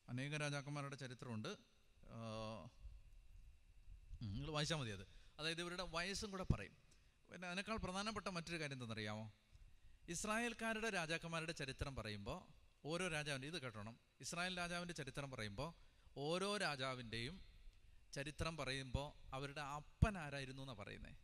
[0.08, 1.48] അനേക രാജാക്കന്മാരുടെ ചരിത്രമുണ്ട്.
[4.22, 6.74] നിങ്ങൾ വായിച്ചാൽ മതി അത് അതായത് ഇവരുടെ വയസ്സും കൂടെ പറയും.
[7.30, 9.32] പിന്നെ അതിനേക്കാൾ പ്രധാനപ്പെട്ട മറ്റൊരു കാര്യം എന്തെന്നറിയാമോ?
[10.08, 12.38] ഇസ്രായേൽക്കാരുടെ രാജാക്കന്മാരുടെ ചരിത്രം പറയുമ്പോൾ
[12.84, 14.00] ഓരോ രാജാവിന്റെ ഇത് കേട്ടോണം.
[14.20, 15.70] ഇസ്രായേൽ രാജാവിന്റെ ചരിത്രം പറയുമ്പോൾ
[16.16, 17.40] ഓരോ രാജാവിന്റെയും
[18.12, 21.16] ചരിത്രം പറയുമ്പോൾ അവരുടെ അപ്പൻ ആരായിരുന്നു എന്നാണ് പറയുന്നത്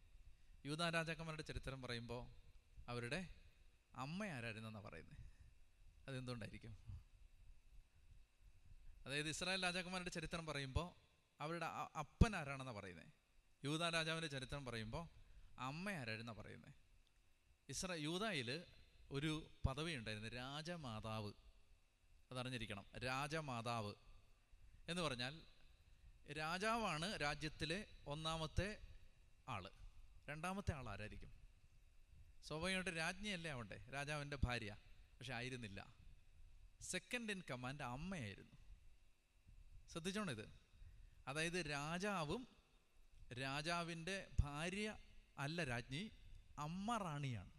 [0.66, 2.22] യൂത രാജാക്കന്മാരുടെ ചരിത്രം പറയുമ്പോൾ
[2.88, 3.28] അവരുടെ
[3.94, 5.22] അമ്മ ആരായിരുന്നു എന്നാണ് പറയുന്നത്
[6.08, 6.72] അതെന്തുകൊണ്ടായിരിക്കും?
[9.06, 10.88] അതായത് ഇസ്രായേൽ രാജാക്കന്മാരുടെ ചരിത്രം പറയുമ്പോൾ
[11.40, 11.66] അവരുടെ
[11.98, 13.25] അപ്പൻ ആരാണെന്നാണ് പറയുന്നത്
[13.66, 15.08] യൂത രാജാവിന്റെ ചരിത്രം പറയുമ്പോൾ
[15.58, 16.74] അമ്മ ആരായിരുന്ന പറയുന്നത്
[17.68, 18.64] ഇസ്ര യൂതായിൽ
[19.10, 21.32] ഒരു പദവി ഉണ്ടായിരുന്നു രാജമാതാവ്.
[22.32, 23.94] അതറിഞ്ഞിരിക്കണം രാജമാതാവ്
[24.88, 25.42] എന്ന് പറഞ്ഞാൽ
[26.32, 28.80] രാജാവാണ് രാജ്യത്തിലെ ഒന്നാമത്തെ
[29.48, 29.70] ആൾ.
[30.28, 31.32] രണ്ടാമത്തെ ആൾ ആരായിരിക്കും?
[32.44, 33.84] സ്വാഭാവികമായിട്ട് രാജ്ഞിയല്ലേ ആവണ്ടേ?
[33.94, 34.76] രാജാവിന്റെ ഭാര്യ.
[34.88, 35.86] പക്ഷെ ആയിരുന്നില്ല.
[36.80, 38.52] സെക്കൻഡ് ഇൻ കമാൻഡ് അമ്മയായിരുന്നു.
[39.92, 40.48] ശ്രദ്ധിച്ചോണിത്
[41.28, 42.55] അതായത് രാജാവും
[43.32, 44.96] രാജാവിന്റെ ഭാര്യ
[45.38, 46.10] അല്ല രാജ്ഞി
[46.58, 47.50] അമ്മ റാണിയാണ്.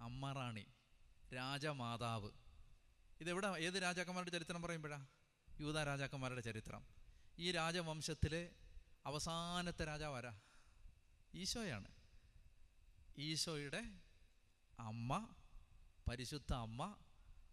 [0.00, 0.66] അമ്മ റാണി
[1.34, 2.30] രാജമാതാവ്.
[3.20, 3.48] ഇതെവിടെ?
[3.48, 5.06] ഏത് രാജാക്കന്മാരുടെ ചരിത്രം പറയുമ്പോഴാ?
[5.60, 6.86] യൂത രാജാക്കന്മാരുടെ ചരിത്രം.
[7.38, 8.50] ഈ രാജവംശത്തിലെ
[9.06, 10.40] അവസാനത്തെ രാജാവ് ആരാ
[11.34, 11.88] ഈശോയാണ്.
[13.18, 13.82] ഈശോയുടെ
[14.78, 15.34] അമ്മ
[16.08, 16.96] പരിശുദ്ധ അമ്മ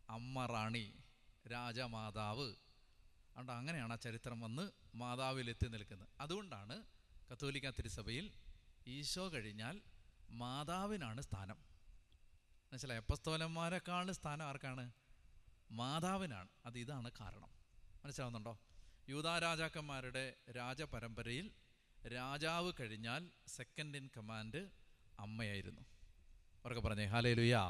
[0.09, 1.03] അമ്മ റാണി
[1.51, 2.47] രാജമാതാവ്.
[2.47, 6.07] അതുകൊണ്ട് അങ്ങനെയാണ് ആ ചരിത്രം വന്ന് മാതാവിലെത്തി നിൽക്കുന്നത്.
[6.19, 6.83] അതുകൊണ്ടാണ്
[7.31, 8.31] കത്തോലിക്ക തിരുസഭയിൽ
[8.87, 9.81] ഈശോ കഴിഞ്ഞാൽ
[10.29, 11.55] മാതാവിനാണ് സ്ഥാനം.
[12.71, 12.99] മനസ്സിലായി?
[12.99, 14.91] അപ്പസ്തോലന്മാരെക്കാൾ സ്ഥാനം ആർക്കാണ്?
[15.71, 16.47] മാതാവിനാണ്.
[16.65, 17.49] അത് ഇതാണ് കാരണം.
[18.05, 18.59] മനസ്സിലാവുന്നുണ്ടോ?
[19.09, 21.51] യൂതാരാജാക്കന്മാരുടെ രാജപരമ്പരയിൽ
[22.07, 24.69] രാജാവ് കഴിഞ്ഞാൽ സെക്കൻഡ് ഇൻ കമാൻഡ്
[25.19, 25.81] അമ്മയായിരുന്നു.
[26.65, 27.69] അവർക്ക് പറഞ്ഞേ ഹാലേ ലുയാ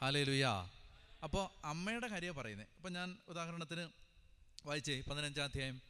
[0.00, 0.70] ഹാലേ ലുയാ
[1.24, 2.66] അപ്പോൾ അമ്മയുടെ കാര്യമാണ് പറയുന്നത്.
[2.76, 3.88] അപ്പോൾ ഞാൻ ഉദാഹരണത്തിന്
[4.66, 5.89] വായിച്ചേ പതിനഞ്ചാം അധ്യായം.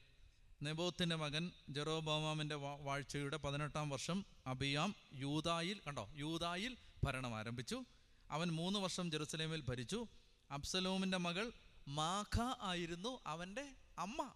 [0.62, 6.10] നെബോത്തിന്റെ മകൻ ജെറോബോമാമിന്റെ വാഴ്ചയുടെ പതിനെട്ടാം വർഷം അബിയാം യൂതായിൽ കണ്ടോ?
[6.14, 7.84] യൂതായിൽ ഭരണം ആരംഭിച്ചു.
[8.30, 10.06] അവൻ മൂന്ന് വർഷം ജെറുസലേമിൽ ഭരിച്ചു.
[10.50, 11.52] അബ്സലോമിന്റെ മകൾ
[11.88, 13.64] മാഖ ആയിരുന്നു അവന്റെ
[13.98, 14.34] അമ്മ.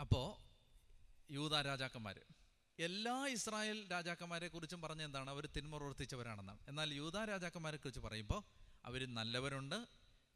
[0.00, 0.28] അപ്പോൾ
[1.32, 2.20] യൂത രാജാക്കന്മാർ
[2.78, 5.30] എല്ലാ ഇസ്രായേൽ രാജാക്കന്മാരെ കുറിച്ചും പറഞ്ഞ എന്താണ്?
[5.30, 8.42] അവർ തിന്മ പ്രവർത്തിച്ചവരാണെന്നാണ് എന്നാൽ യൂത രാജാക്കന്മാരെ കുറിച്ച് പറയുമ്പോൾ
[8.84, 9.86] അവർ നല്ലവരുണ്ട്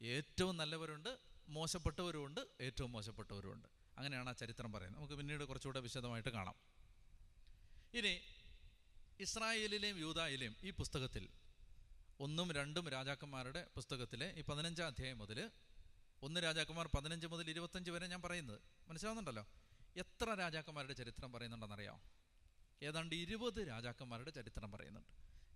[0.03, 3.67] ഏറ്റവും നല്ലവരുണ്ട് മോശപ്പെട്ടവരുമുണ്ട് ഏറ്റവും മോശപ്പെട്ടവരുമുണ്ട്.
[3.97, 5.01] അങ്ങനെയാണ് ആ ചരിത്രം പറയുന്നത്.
[5.01, 6.55] നമുക്ക് പിന്നീട് കുറച്ചുകൂടെ വിശദമായിട്ട് കാണാം.
[7.93, 8.21] ഇനി
[9.19, 11.29] ഇസ്രായേലിലെയും യൂതായിലെയും ഈ പുസ്തകത്തിൽ
[12.19, 15.51] ഒന്നും രണ്ടും രാജാക്കന്മാരുടെ പുസ്തകത്തിലെ ഈ പതിനഞ്ചാം അധ്യായം മുതൽ
[16.21, 19.47] ഒന്ന് രാജാക്കന്മാർ പതിനഞ്ച് മുതൽ ഇരുപത്തഞ്ച് വരെ ഞാൻ പറയുന്നത് മനസ്സിലാവുന്നുണ്ടല്ലോ?
[19.97, 22.01] എത്ര രാജാക്കന്മാരുടെ ചരിത്രം പറയുന്നുണ്ടെന്നറിയാം
[22.83, 25.09] ഏതാണ്ട് ഇരുപത് രാജാക്കന്മാരുടെ ചരിത്രം പറയുന്നുണ്ട്.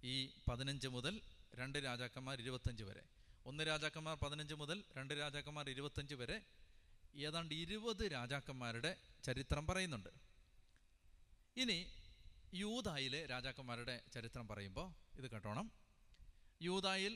[0.05, 1.21] ഈ പതിനഞ്ച് മുതൽ
[1.55, 3.03] രണ്ട് രാജാക്കന്മാർ ഇരുപത്തഞ്ച് വരെ.
[3.49, 6.37] ഒന്ന് രാജാക്കന്മാർ പതിനഞ്ച് മുതൽ രണ്ട് രാജാക്കന്മാർ ഇരുപത്തഞ്ച് വരെ.
[7.27, 8.91] ഏതാണ്ട് ഇരുപത് രാജാക്കന്മാരുടെ
[9.25, 10.09] ചരിത്രം പറയുന്നുണ്ട്.
[11.61, 11.77] ഇനി
[12.63, 14.89] യൂതായിലെ രാജാക്കന്മാരുടെ ചരിത്രം പറയുമ്പോൾ
[15.19, 15.67] ഇത് കേട്ടോണം.
[16.67, 17.13] യൂതായിൽ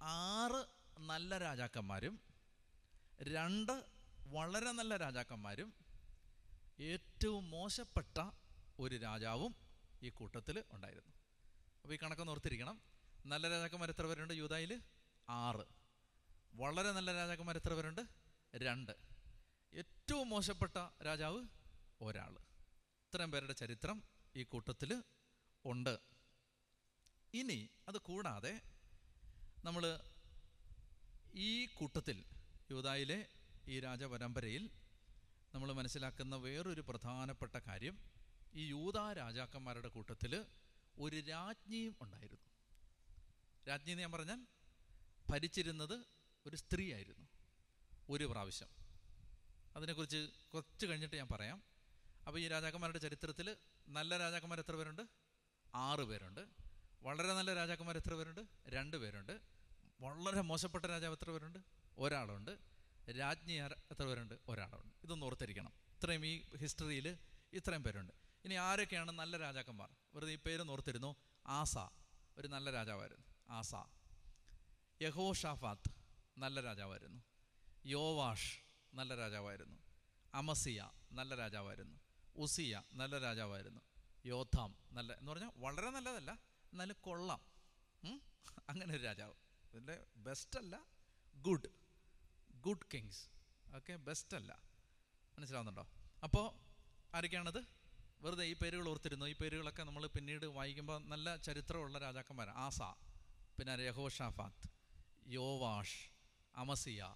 [0.00, 0.60] ആറ്
[1.10, 2.14] നല്ല രാജാക്കന്മാരും
[3.32, 3.74] രണ്ട്
[4.36, 5.70] വളരെ നല്ല രാജാക്കന്മാരും
[6.92, 8.18] ഏറ്റവും മോശപ്പെട്ട
[8.84, 9.52] ഒരു രാജാവും
[10.06, 11.12] ഈ കൂട്ടത്തിൽ ഉണ്ടായിരുന്നു.
[11.82, 12.76] അപ്പോൾ ഈ കണക്കൊന്ന് ഓർത്തിരിക്കണം.
[13.32, 14.72] നല്ല രാജാക്കന്മാർ എത്ര പേരുണ്ട് യൂതായിൽ
[15.28, 15.64] ആറ്.
[16.54, 18.00] വളരെ നല്ല രാജാക്കന്മാർ എത്ര പേരുണ്ട്?
[18.54, 18.92] രണ്ട്.
[19.74, 21.46] ഏറ്റവും മോശപ്പെട്ട രാജാവ്
[22.00, 22.38] ഒരാൾ
[23.04, 24.02] ഇത്രയും പേരുടെ ചരിത്രം
[24.36, 25.02] ഈ കൂട്ടത്തിൽ
[25.64, 25.98] ഉണ്ട്.
[27.34, 28.60] ഇനി അത് കൂടാതെ
[29.64, 30.00] നമ്മൾ
[31.34, 32.24] ഈ കൂട്ടത്തിൽ
[32.70, 33.28] യുവതായിലെ
[33.68, 34.70] ഈ രാജപരമ്പരയിൽ
[35.54, 37.98] നമ്മൾ മനസ്സിലാക്കുന്ന വേറൊരു പ്രധാനപ്പെട്ട കാര്യം
[38.54, 40.46] ഈ യൂത രാജാക്കന്മാരുടെ കൂട്ടത്തിൽ
[40.98, 42.46] ഒരു രാജ്ഞിയും ഉണ്ടായിരുന്നു.
[43.68, 44.57] രാജ്ഞി എന്ന് ഞാൻ പറഞ്ഞാൽ
[45.30, 46.04] ഭരിച്ചിരുന്നത്
[46.46, 47.28] ഒരു സ്ത്രീയായിരുന്നു.
[48.10, 48.68] ഒരു പ്രാവശ്യം.
[49.76, 51.62] അതിനെക്കുറിച്ച് കുറച്ച് കഴിഞ്ഞിട്ട് ഞാൻ പറയാം.
[52.26, 53.56] അപ്പോൾ ഈ രാജാക്കന്മാരുടെ ചരിത്രത്തിൽ
[53.88, 55.02] നല്ല രാജാക്കന്മാർ എത്ര പേരുണ്ട്?
[55.74, 56.40] ആറ് പേരുണ്ട്.
[57.02, 58.40] വളരെ നല്ല രാജാക്കന്മാർ എത്ര പേരുണ്ട്?
[58.68, 59.40] രണ്ട് പേരുണ്ട്.
[60.00, 61.58] വളരെ മോശപ്പെട്ട രാജാവ് എത്ര പേരുണ്ട്?
[61.98, 62.58] ഒരാളുണ്ട്.
[63.18, 64.34] രാജ്ഞി എത്ര പേരുണ്ട്?
[64.48, 64.94] ഒരാളുണ്ട്.
[65.04, 65.72] ഇതൊന്ന് ഓർത്തിരിക്കണം.
[65.94, 67.18] ഇത്രയും ഈ ഹിസ്റ്ററിയിൽ
[67.52, 68.12] ഇത്രയും പേരുണ്ട്.
[68.44, 69.88] ഇനി ആരൊക്കെയാണ് നല്ല രാജാക്കന്മാർ?
[70.14, 71.16] വെറുതെ ഈ പേര് ഓർത്തിരുന്നു.
[71.46, 71.78] ആസ.
[72.38, 73.24] ഒരു നല്ല രാജാവായിരുന്നു.
[73.50, 73.74] ആസ.
[75.00, 75.90] യഹോ ഷാഫാത്ത്
[76.42, 77.20] നല്ല രാജാവായിരുന്നു.
[77.86, 78.52] യോവാഷ്
[78.92, 79.78] നല്ല രാജാവായിരുന്നു.
[80.34, 80.80] അമസിയ
[81.18, 81.98] നല്ല രാജാവായിരുന്നു.
[82.44, 83.82] ഉസിയ നല്ല രാജാവായിരുന്നു.
[84.24, 86.30] യോഥാം നല്ല എന്ന് പറഞ്ഞാൽ വളരെ നല്ലതല്ല
[86.72, 87.42] എന്നാലും കൊള്ളാം.
[88.70, 89.34] അങ്ങനെ ഒരു രാജാവ്.
[89.72, 90.74] ഇതിന്റെ ബെസ്റ്റല്ല
[91.46, 91.68] ഗുഡ്
[92.66, 93.22] ഗുഡ് കിങ്സ്
[93.78, 94.52] ഓക്കെ ബെസ്റ്റല്ല
[95.38, 95.84] മനസ്സിലാവുന്നുണ്ടോ?
[96.26, 96.46] അപ്പോൾ
[97.16, 97.60] ആരൊക്കെയാണത്?
[98.24, 99.26] വെറുതെ ഈ പേരുകൾ ഓർത്തിരുന്നു.
[99.32, 102.80] ഈ പേരുകളൊക്കെ നമ്മൾ പിന്നീട് വായിക്കുമ്പോൾ നല്ല ചരിത്രമുള്ള രാജാക്കന്മാർ ആസ
[103.58, 104.77] പിന്നെ യഹോഷാഫാത്ത്
[105.28, 106.10] യോവാഷ്
[106.56, 107.14] അമസിയ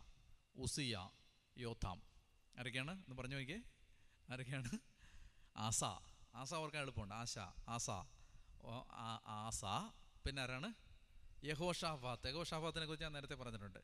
[0.56, 1.10] ഉസിയ
[1.58, 2.02] യോഥാം.
[2.58, 2.90] ആരൊക്കെയാണ്?
[2.90, 3.60] എന്ന് പറഞ്ഞു നോക്കിയേ.
[4.30, 4.78] ആരൊക്കെയാണ്?
[5.56, 5.84] ആസ.
[6.34, 7.14] ആസ ഓർക്കാൻ എളുപ്പമുണ്ട്.
[7.14, 7.90] ആശ ആസ.
[9.26, 9.64] ആസ.
[10.26, 10.72] പിന്നെ ആരാണ്?
[11.44, 13.78] യഹോഷാഫാത്ത് യഹോഷാഫാത്തിനെ കുറിച്ച് ഞാൻ നേരത്തെ പറഞ്ഞിട്ടുണ്ട്.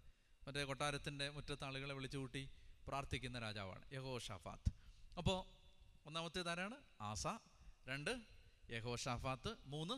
[0.47, 2.51] മറ്റേ കൊട്ടാരത്തിന്റെ മുറ്റത്ത് ആളുകളെ വിളിച്ചു കൂട്ടി
[2.89, 4.73] പ്രാർത്ഥിക്കുന്ന രാജാവാണ് യഹോഷാഫാത്ത്
[5.19, 5.45] അപ്പോൾ
[6.07, 6.75] ഒന്നാമത്തേത് ആരാണ്?
[7.01, 7.27] ആസ.
[7.89, 8.21] രണ്ട്
[8.71, 9.97] യഹോഷാഫാത്ത് മൂന്ന്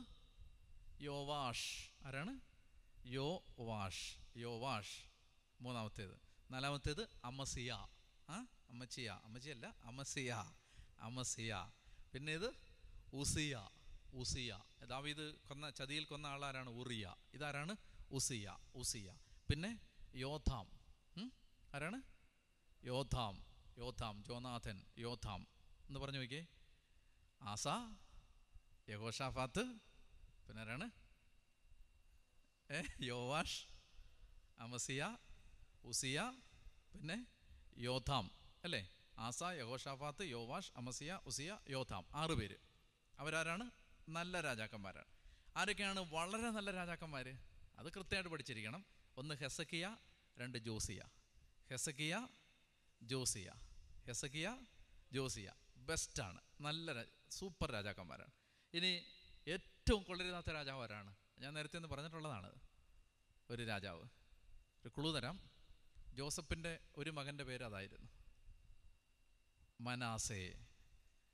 [1.02, 1.90] യോവാഷ്.
[2.06, 2.49] ആരാണ്?
[3.06, 5.04] യോ വാഷ് യോ വാഷ്.
[5.60, 6.20] മൂന്നാമത്തേത്.
[6.50, 7.72] നാലാമത്തേത് അമസിയ.
[8.28, 9.20] ആ അമ്മച്ചിയ.
[9.24, 10.52] അമ്മച്ചിയല്ല അമസിയ.
[11.00, 11.70] അമസിയ.
[12.14, 12.50] പിന്നെ ഇത്
[13.12, 13.68] ഉസിയ.
[14.12, 14.62] ഉസിയ.
[14.88, 16.70] ദാവീദ് കൊന്ന ചതിയിൽ കൊന്ന ആളാരാണ്?
[16.70, 17.14] ഉറിയ.
[17.34, 17.76] ഇതാരാണ്?
[18.10, 18.56] ഉസിയ.
[18.74, 19.14] ഉസിയ.
[19.50, 19.80] പിന്നെ
[20.14, 20.70] യോധാം
[21.74, 22.02] ആരാണ്?
[22.84, 23.44] യോധാം
[23.78, 24.86] യോധാം ജോനാഥൻ.
[24.98, 25.46] യോധാം
[25.88, 26.46] എന്ന് പറഞ്ഞു നോക്കിയേ.
[27.42, 27.68] ആസ
[28.88, 29.64] യഹോഷാഫാത്ത്
[30.48, 30.90] പിന്നെ ആരാണ്?
[33.00, 33.66] യോവാഷ്
[34.60, 35.16] അമസിയ
[35.84, 36.32] ഉസിയ
[36.92, 37.26] പിന്നെ
[37.78, 38.30] യോധാം
[38.64, 38.88] അല്ലേ?
[39.18, 42.56] ആസ യഹോഷാഫാത്ത് യോവാഷ് അമസിയ ഉസിയ യോധാം ആറ് പേര്.
[43.18, 43.70] അവരാരാണ്?
[44.08, 45.10] നല്ല രാജാക്കന്മാരാണ്.
[45.56, 47.28] ആരൊക്കെയാണ് വളരെ നല്ല രാജാക്കന്മാർ
[47.78, 48.84] അത് കൃത്യമായിട്ട് പഠിച്ചിരിക്കണം.
[49.16, 49.96] ഒന്ന് ഹെസക്കിയ
[50.38, 51.02] രണ്ട് Josiah.
[51.70, 52.28] Hezekiah
[53.02, 53.52] Josiah.
[54.06, 54.58] Hezekiah
[55.12, 55.52] Josiah.
[55.76, 56.40] ബെസ്റ്റാണ്.
[56.60, 58.30] നല്ല സൂപ്പർ രാജാക്കന്മാരാണ്.
[58.74, 58.92] ഇനി
[59.48, 62.50] ഏറ്റവും കൊള്ളരുതാത്ത രാജാവ് ആരാണ് ഞാൻ നേരത്തെ ഒന്ന് പറഞ്ഞിട്ടുള്ളതാണ്.
[63.50, 64.02] ഒരു രാജാവ്.
[64.84, 65.50] ഒരു ക്ലൂ തരാം.
[66.14, 68.08] ജോസഫിന്റെ ഒരു മകന്റെ പേര് അതായിരുന്നു.
[69.80, 70.66] മനാസെ.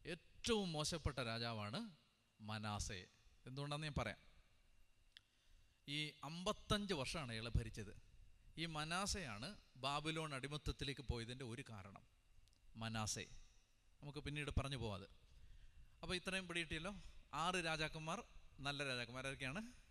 [0.07, 1.91] ഏറ്റവും മോശപ്പെട്ട രാജാവാണ്
[2.41, 3.07] മനാസെ.
[3.47, 4.19] എന്തുകൊണ്ടാണെന്ന് ഞാൻ പറയാം.
[5.89, 8.03] ഈ അമ്പത്തഞ്ച് വർഷമാണ് ഇയാളെ ഭരിച്ചത്.
[8.59, 12.03] ഈ മനാസയാണ് ബാബിലോൺ അടിമത്തത്തിലേക്ക് പോയതിന്റെ ഒരു കാരണം.
[12.77, 13.27] മനാസെ.
[14.03, 15.05] നമുക്ക് പിന്നീട് പറഞ്ഞു പോവാത്
[16.03, 16.95] അപ്പോൾ ഇത്രയും പിടിയിട്ടില്ലോ
[17.35, 18.25] ആറ് രാജാക്കന്മാർ
[18.61, 19.86] നല്ല രാജാക്കന്മാർ ആരൊക്കെയാണ്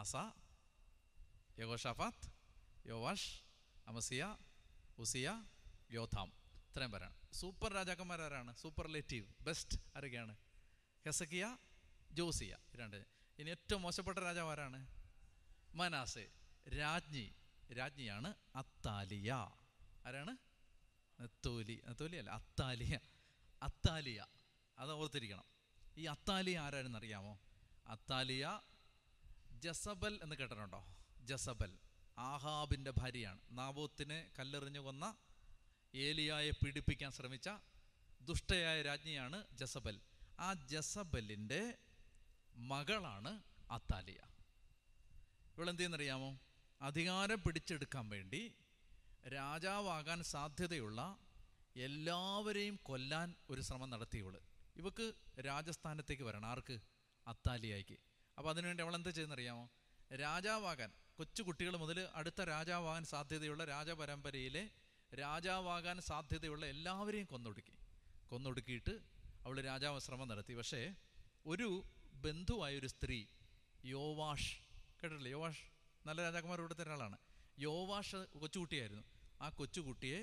[0.00, 0.16] ആസ
[1.58, 2.26] യഗോഷാഫാത്ത്
[2.86, 3.30] യോവാഷ്
[3.88, 4.22] അമസിയ
[4.98, 5.28] ഉസിയ
[5.90, 6.28] യോഥാം
[6.68, 7.14] ഇത്രയും പേരാണ്.
[7.32, 8.50] സൂപ്പർ രാജാക്കന്മാർ ആരാണ്?
[8.56, 10.34] സൂപ്പർ സൂപ്പർലേറ്റീവ് ബെസ്റ്റ് ആരൊക്കെയാണ്?
[11.04, 11.44] ഹെസക്കിയ
[12.12, 12.98] ജോസിയ രണ്ട്.
[13.38, 14.80] ഇനി ഏറ്റവും മോശപ്പെട്ട രാജാവ് ആരാണ്
[15.74, 16.26] മനാസെ
[16.80, 17.26] രാജ്ഞി
[17.78, 19.32] രാജ്ഞിയാണ് അത്താലിയ
[20.06, 20.36] ആരാണ്?
[21.20, 22.98] നെത്തോലി നെത്തോലി അല്ല അത്താലിയ
[23.62, 24.26] അത്താലിയ
[24.78, 25.44] അത് ഓർത്തിരിക്കണം.
[25.96, 27.34] ഈ അത്താലിയ ആരാണെന്ന് അറിയാമോ
[27.86, 28.60] അത്താലിയ
[29.66, 30.86] ജസബൽ എന്ന് കേട്ടിട്ടുണ്ടോ?
[31.20, 31.78] ജസബൽ
[32.18, 33.38] ആഹാബിന്റെ ഭാര്യയാണ്.
[33.50, 35.16] നാബോത്തിനെ കല്ലെറിഞ്ഞു കൊന്ന
[35.94, 37.50] ഏലിയായെ പീഡിപ്പിക്കാൻ ശ്രമിച്ച
[38.20, 40.00] ദുഷ്ടയായ രാജ്ഞിയാണ് ജസബൽ.
[40.40, 41.78] ആ ജസബലിന്റെ
[42.56, 44.18] മകളാണ് അത്താലിയ.
[45.56, 46.38] ഇവളെന്ത് ചെയ്യുന്നറിയാമോ
[46.82, 48.54] അധികാരം പിടിച്ചെടുക്കാൻ വേണ്ടി
[49.32, 51.18] രാജാവാകാൻ സാധ്യതയുള്ള
[51.76, 54.40] എല്ലാവരെയും കൊല്ലാൻ ഒരു ശ്രമം നടത്തിയവൾ.
[54.76, 55.12] ഇവക്ക്
[55.46, 56.46] രാജസ്ഥാനത്തേക്ക് വരണം.
[56.46, 56.78] ആർക്ക്?
[57.26, 58.15] അത്താലിയായിക്ക്.
[58.38, 59.64] അപ്പോൾ അതിനുവേണ്ടി അവൾ എന്താ ചെയ്യുന്നറിയാമോ?
[60.16, 64.64] രാജാവാകാൻ കൊച്ചു കുട്ടികൾ മുതൽ അടുത്ത രാജാവാകാൻ സാധ്യതയുള്ള രാജപരമ്പരയിലെ
[65.12, 67.74] രാജാവാകാൻ സാധ്യതയുള്ള എല്ലാവരെയും കൊന്നൊടുക്കി.
[68.28, 68.94] കൊന്നൊടുക്കിയിട്ട്
[69.44, 70.54] അവൾ രാജാവ് ശ്രമം നടത്തി.
[70.54, 70.94] പക്ഷേ
[71.46, 71.68] ഒരു
[72.24, 73.18] ബന്ധുവായൊരു സ്ത്രീ
[73.84, 74.52] യോവാഷ്
[75.00, 75.28] കേട്ടിട്ടില്ല?
[75.28, 75.62] യോവാഷ്
[76.06, 77.16] നല്ല രാജാക്കന്മാർ ഇവിടുത്തെ ഒരാളാണ്.
[77.58, 79.04] യോവാഷ് കൊച്ചുകുട്ടിയായിരുന്നു
[79.42, 80.20] ആ കൊച്ചുകുട്ടിയെ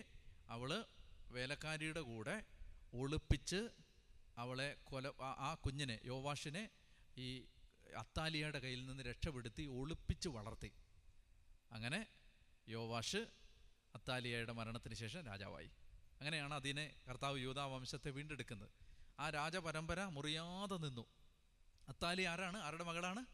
[0.49, 0.86] അവൾ
[1.30, 2.36] വേലക്കാരിയുടെ കൂടെ
[2.93, 3.62] ഒളിപ്പിച്ച്
[4.38, 6.63] അവളെ കൊല ആ കുഞ്ഞിനെ യോവാഷിനെ
[7.17, 7.28] ഈ
[7.93, 10.71] അത്താലിയയുടെ കയ്യിൽ നിന്ന് രക്ഷപ്പെടുത്തി ഒളിപ്പിച്ച് വളർത്തി.
[11.71, 12.08] അങ്ങനെ
[12.67, 13.17] യോവാഷ്
[13.95, 15.67] അത്താലിയയുടെ മരണത്തിന് ശേഷം രാജാവായി.
[16.19, 18.69] അങ്ങനെയാണ് അതിനെ കർത്താവ് യൂതാ വംശത്തെ വീണ്ടെടുക്കുന്നത്.
[19.19, 21.06] ആ രാജപരമ്പര മുറിയാതെ നിന്നു.
[21.89, 22.58] അത്താലി ആരാണ്?
[22.58, 23.25] ആരുടെ മകളാണ്?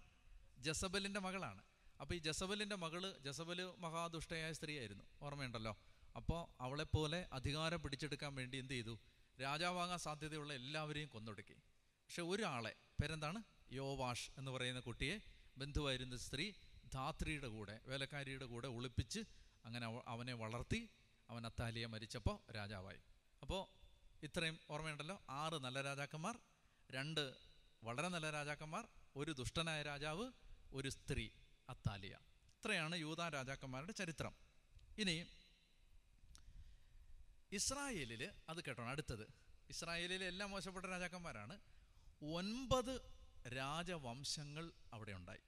[0.59, 1.63] ജസബലിന്റെ മകളാണ്.
[2.01, 5.03] അപ്പോൾ ഈ ജസബലിന്റെ മകൾ ജസബൽ മഹാദുഷ്ടയായ സ്ത്രീയായിരുന്നു.
[5.21, 5.77] ഓർമ്മയുണ്ടല്ലോ?
[6.15, 8.99] അപ്പോൾ അവളെപ്പോലെ അധികാരം പിടിച്ചെടുക്കാൻ വേണ്ടി എന്ത് ചെയ്തു?
[9.41, 11.53] രാജാവാകാൻ സാധ്യതയുള്ള എല്ലാവരെയും കൊന്നൊടുക്കി.
[11.79, 13.43] പക്ഷെ ഒരാളെ പേരെന്താണ്?
[13.71, 15.19] യോവാഷ് എന്ന് പറയുന്ന കുട്ടിയെ
[15.58, 16.51] ബന്ധുവായിരുന്ന സ്ത്രീ
[16.93, 19.19] ധാത്രിയുടെ കൂടെ വേലക്കാരിയുടെ കൂടെ ഒളിപ്പിച്ച്
[19.65, 20.89] അങ്ങനെ അവനെ വളർത്തി
[21.29, 22.99] അവൻ അത്താലിയെ മരിച്ചപ്പോൾ രാജാവായി.
[23.41, 23.67] അപ്പോൾ
[24.23, 26.39] ഇത്രയും ഓർമ്മയുണ്ടല്ലോ ആറ് നല്ല രാജാക്കന്മാർ
[26.91, 27.36] രണ്ട്
[27.84, 30.32] വളരെ നല്ല രാജാക്കന്മാർ ഒരു ദുഷ്ടനായ രാജാവ്
[30.73, 31.29] ഒരു സ്ത്രീ
[31.69, 32.17] അത്താലിയ.
[32.58, 34.34] ഇത്രയാണ് യൂത രാജാക്കന്മാരുടെ ചരിത്രം.
[34.97, 35.25] ഇനി
[37.51, 39.34] ഇസ്രായേലിൽ അത് കേട്ടോ അടുത്തത്.
[39.69, 41.60] ഇസ്രായേലിലെ എല്ലാം മോശപ്പെട്ട രാജാക്കന്മാരാണ്.
[42.34, 45.39] ഒൻപത് രാജവംശങ്ങൾ അവിടെ ഉണ്ടായി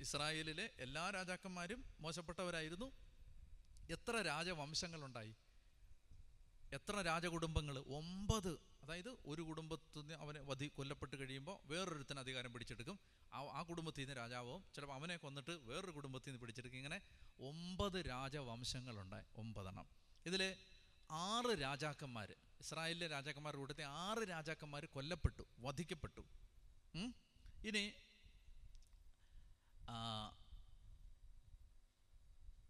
[0.00, 2.92] ഇസ്രായേലിലെ എല്ലാ രാജാക്കന്മാരും മോശപ്പെട്ടവരായിരുന്നു.
[3.90, 5.34] എത്ര രാജവംശങ്ങളുണ്ടായി?
[6.72, 7.78] എത്ര രാജകുടുംബങ്ങൾ?
[7.78, 8.70] ഒമ്പത്.
[8.82, 12.98] അതായത് ഒരു കുടുംബത്തിൽ നിന്ന് അവനെ വധി കൊല്ലപ്പെട്ട് കഴിയുമ്പോൾ വേറൊരുത്തിന് അധികാരം പിടിച്ചെടുക്കും.
[13.32, 16.78] ആ കുടുംബത്തിൽ നിന്ന് രാജാവും ചിലപ്പോൾ അവനെ കൊന്നിട്ട് വേറൊരു കുടുംബത്തിൽ നിന്ന് പിടിച്ചെടുക്കും.
[16.78, 17.00] ഇങ്ങനെ
[17.40, 19.88] ഒമ്പത് രാജവംശങ്ങളുണ്ടായി ഒമ്പതെണ്ണം.
[20.26, 20.56] ഇതിൽ
[21.10, 26.20] ആറ് രാജാക്കന്മാർ ഇസ്രായേലിലെ രാജാക്കന്മാരുടെ കൂട്ടത്തിൽ ആറ് രാജാക്കന്മാർ കൊല്ലപ്പെട്ടു വധിക്കപ്പെട്ടു?
[26.94, 27.92] ഇനി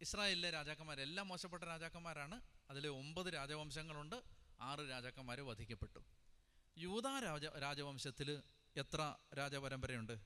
[0.00, 2.40] ഇസ്രായേലിലെ രാജാക്കന്മാരെല്ലാം മോശപ്പെട്ട രാജാക്കന്മാരാണ്.
[2.70, 4.22] അതിൽ ഒമ്പത് രാജവംശങ്ങളുണ്ട്.
[4.60, 5.98] ആറ് രാജാക്കന്മാർ വധിക്കപ്പെട്ടു.
[6.78, 8.42] യൂത രാജ രാജവംശത്തിൽ
[8.76, 10.18] എത്ര രാജപരമ്പരയുണ്ട്?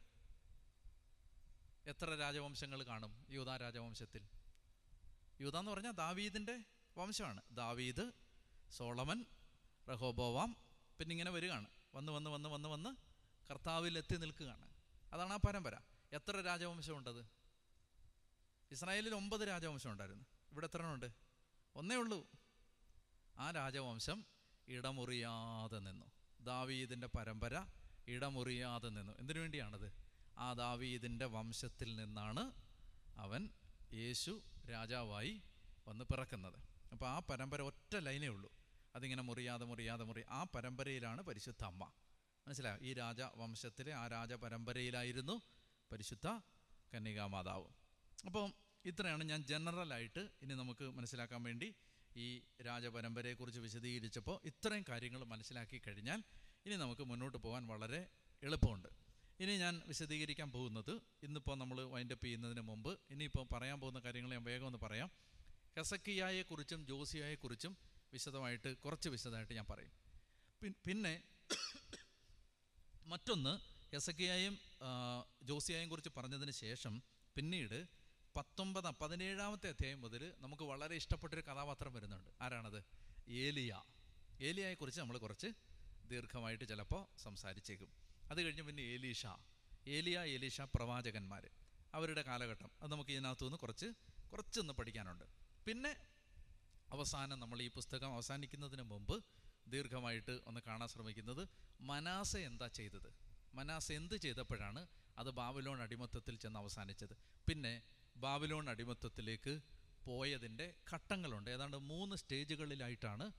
[1.86, 4.28] എത്ര രാജവംശങ്ങൾ കാണും യൂത രാജവംശത്തിൽ?
[5.40, 6.58] യൂത എന്ന് പറഞ്ഞാൽ ദാവീദിന്റെ
[6.98, 7.42] വംശമാണ്.
[7.50, 8.12] ദാവീദ്
[8.70, 9.24] സോളമൻ
[9.88, 10.56] റഹോബോവാം
[10.98, 11.68] പിന്നെ ഇങ്ങനെ വരികയാണ്.
[11.94, 13.13] വന്ന് വന്ന് വന്ന് വന്ന് വന്ന്
[13.50, 14.68] കർത്താവിൽ എത്തി നിൽക്കുകയാണ്.
[15.12, 15.76] അതാണ് ആ പരമ്പര.
[16.12, 17.26] എത്ര രാജവംശമുണ്ടത്?
[18.70, 21.06] ഇസ്രായേലിൽ ഒമ്പത് രാജവംശം ഉണ്ടായിരുന്നു ഇവിടെ എത്ര ഉണ്ട്
[21.76, 22.30] ഒന്നേ ഉള്ളൂ.
[23.38, 24.24] ആ രാജവംശം
[24.68, 26.06] ഇടമുറിയാതെ നിന്നു.
[26.40, 27.64] ദാവീദിന്റെ പരമ്പര
[28.08, 29.12] ഇടമുറിയാതെ നിന്നു.
[29.18, 29.92] എന്തിനു വേണ്ടിയാണത്?
[30.38, 32.52] ആ ദാവീദിന്റെ വംശത്തിൽ നിന്നാണ്
[33.18, 33.48] അവൻ
[33.92, 35.42] യേശു രാജാവായി
[35.88, 36.54] വന്ന് പിറക്കുന്നത്.
[36.92, 38.52] അപ്പോൾ ആ പരമ്പര ഒറ്റ ലൈനേ ഉള്ളൂ.
[38.94, 41.92] അതിങ്ങനെ മുറിയാതെ മുറിയാതെ മുറി ആ പരമ്പരയിലാണ് പരിശുദ്ധ അമ്മ.
[42.46, 42.78] മനസ്സിലായോ?
[42.80, 45.42] ഈ രാജവംശത്തിലെ ആ രാജപരമ്പരയിലായിരുന്നു
[45.92, 46.28] പരിശുദ്ധ
[46.94, 47.68] കന്യകാമാതാവ്.
[48.26, 48.54] അപ്പം
[48.84, 51.74] ഇത്രയാണ് ഞാൻ ജനറലായിട്ട് ഇനി നമുക്ക് മനസ്സിലാക്കാൻ വേണ്ടി
[52.16, 56.22] ഈ രാജപരമ്പരയെക്കുറിച്ച് വിശദീകരിച്ചപ്പോൾ ഇത്രയും കാര്യങ്ങൾ മനസ്സിലാക്കി കഴിഞ്ഞാൽ
[56.66, 58.06] ഇനി നമുക്ക് മുന്നോട്ട് പോകാൻ വളരെ
[58.42, 58.88] എളുപ്പമുണ്ട്.
[59.40, 64.66] ഇനി ഞാൻ വിശദീകരിക്കാൻ പോകുന്നത് ഇന്നിപ്പോൾ നമ്മൾ വൈൻഡപ്പ് ചെയ്യുന്നതിന് മുമ്പ് ഇനിയിപ്പോൾ പറയാൻ പോകുന്ന കാര്യങ്ങൾ ഞാൻ വേഗം
[64.66, 65.10] ഒന്ന് പറയാം.
[65.78, 67.76] കസക്കിയായെക്കുറിച്ചും ജോസിയായെക്കുറിച്ചും
[68.12, 69.94] വിശദമായിട്ട് കുറച്ച് വിശദമായിട്ട് ഞാൻ പറയും.
[70.86, 71.22] പിന്നെ
[73.06, 73.58] മറ്റൊന്ന്
[73.96, 74.58] എസക്കിയായും
[75.42, 77.02] ജോസിയായും കുറിച്ച് പറഞ്ഞതിന് ശേഷം
[77.34, 77.86] പിന്നീട്
[78.36, 82.30] പത്തൊമ്പത് പതിനേഴാമത്തെ അധ്യായം മുതൽ നമുക്ക് വളരെ ഇഷ്ടപ്പെട്ടൊരു കഥാപാത്രം വരുന്നുണ്ട്.
[82.40, 82.84] ആരാണത്?
[83.28, 83.82] ഏലിയ.
[84.40, 85.46] ഏലിയയെക്കുറിച്ച് നമ്മൾ കുറച്ച്
[86.08, 87.88] ദീർഘമായിട്ട് ചിലപ്പോൾ സംസാരിച്ചേക്കും.
[88.30, 89.26] അത് കഴിഞ്ഞ് പിന്നെ ഏലീഷ.
[89.88, 91.50] ഏലിയ ഏലീഷ പ്രവാചകന്മാർ
[91.94, 92.70] അവരുടെ കാലഘട്ടം.
[92.82, 93.86] അത് നമുക്ക് ഇതിനകത്തു നിന്ന് കുറച്ച്
[94.32, 95.24] കുറച്ചൊന്ന് പഠിക്കാനുണ്ട്.
[95.66, 95.96] പിന്നെ
[96.92, 99.24] അവസാനം നമ്മൾ ഈ പുസ്തകം അവസാനിക്കുന്നതിന് മുമ്പ്
[99.66, 101.48] ദീർഘമായിട്ട് ഒന്ന് കാണാൻ ശ്രമിക്കുന്നത്.
[101.80, 103.10] മനാസ എന്താ ചെയ്തത്?
[103.54, 104.86] മനാസ എന്ത് ചെയ്തപ്പോഴാണ്
[105.18, 107.14] അത് ബാബിലോൺ അടിമത്തത്തിൽ ചെന്ന് അവസാനിച്ചത്?
[107.48, 107.82] പിന്നെ
[108.16, 109.60] ബാബിലോൺ അടിമത്തത്തിലേക്ക്
[110.06, 111.50] പോയതിന്റെ ഘട്ടങ്ങളുണ്ട്.
[111.50, 113.32] ഏതാണ്ട് മൂന്ന് സ്റ്റേജുകളിലായിട്ടാണ്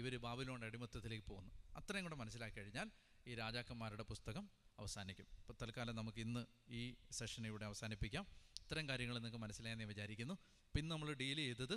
[0.00, 1.56] ഇവർ ബാബിലോൺ അടിമത്തത്തിലേക്ക് പോകുന്നത്.
[1.76, 2.90] അത്രയും കൂടെ മനസ്സിലാക്കി കഴിഞ്ഞാൽ
[3.26, 4.44] ഈ രാജാക്കന്മാരുടെ പുസ്തകം
[4.78, 5.26] അവസാനിക്കും.
[5.40, 8.24] ഇപ്പോൾ തൽക്കാലം നമുക്ക് ഇന്ന് ഈ സെഷൻ ഇവിടെ അവസാനിപ്പിക്കാം.
[8.62, 10.34] ഇത്തരം കാര്യങ്ങൾ നിങ്ങൾക്ക് മനസ്സിലായെന്ന് വിചാരിക്കുന്നു.
[10.74, 11.76] പിന്നെ നമ്മൾ ഡീൽ ചെയ്തത്